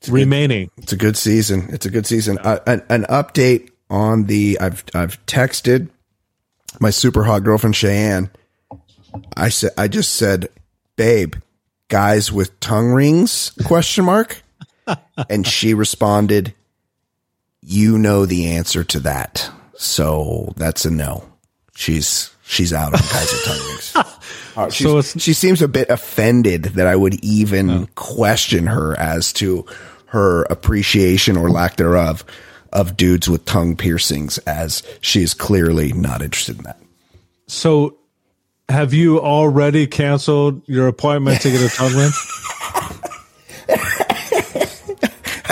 [0.10, 0.70] remaining.
[0.78, 1.68] It's a good season.
[1.70, 2.38] It's a good season.
[2.40, 5.90] Uh, an, an update on the I've I've texted
[6.80, 8.30] my super hot girlfriend Cheyenne.
[9.36, 10.48] I said I just said,
[10.96, 11.36] babe,
[11.90, 14.42] guys with tongue rings question mark,
[15.30, 16.54] and she responded,
[17.62, 21.26] you know the answer to that, so that's a no.
[21.76, 23.96] She's she's out on guys with tongue rings.
[24.54, 29.66] Uh, So she seems a bit offended that I would even question her as to
[30.12, 32.26] her appreciation or lack thereof
[32.74, 36.80] of dudes with tongue piercings, as she is clearly not interested in that.
[37.48, 37.98] So,
[38.68, 42.12] have you already canceled your appointment to get a tongue ring?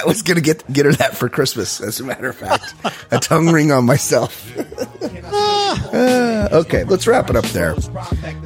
[0.10, 2.74] Was gonna get get her that for Christmas, as a matter of fact,
[3.12, 4.52] a tongue ring on myself.
[5.70, 7.76] Uh, okay, let's wrap it up there.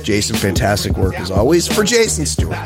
[0.03, 1.67] Jason, fantastic work as always.
[1.67, 2.57] For Jason Stewart,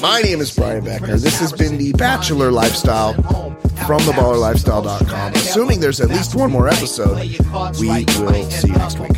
[0.00, 1.20] my name is Brian Beckner.
[1.20, 5.34] This has been the Bachelor Lifestyle from thebachelorlifestyle.com.
[5.34, 7.16] Assuming there's at least one more episode,
[7.80, 9.16] we will see you next week.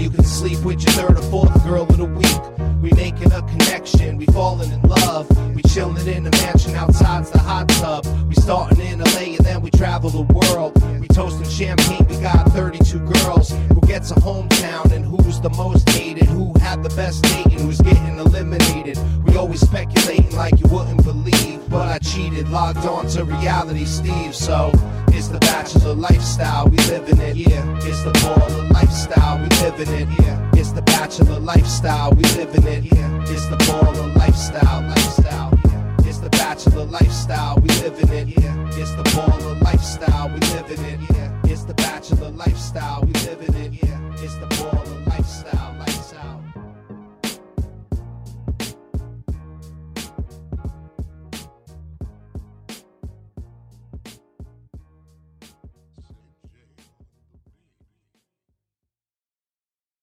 [0.00, 2.80] The the you can sleep with your third or fourth girl of the week.
[2.80, 5.28] We making a connection, we falling in love.
[5.54, 8.06] We chilling in a mansion outside's the hot tub.
[8.26, 10.72] We starting in LA and then we travel the world.
[11.00, 13.50] We toasting champagne, we got 32 girls.
[13.50, 16.24] Who gets a hometown and who's the most hated?
[16.28, 18.98] Who had the best date and who's getting eliminated?
[19.26, 21.68] We always speculating like you wouldn't believe.
[21.68, 24.34] But I cheated, logged on to reality Steve.
[24.34, 24.72] So
[25.08, 27.36] it's the bachelor lifestyle, we living it.
[27.36, 30.08] Yeah, it's the baller lifestyle, we living it.
[30.20, 32.84] Yeah, it's the bachelor lifestyle, we living it.
[32.92, 35.58] Yeah, it's the baller lifestyle, lifestyle.
[35.66, 38.40] Yeah, it's the bachelor lifestyle, we living it.
[38.40, 41.00] Yeah, it's the baller lifestyle, we living it.
[41.14, 43.72] Yeah, it's the bachelor lifestyle, we living it.
[43.82, 44.99] Yeah, it's the baller.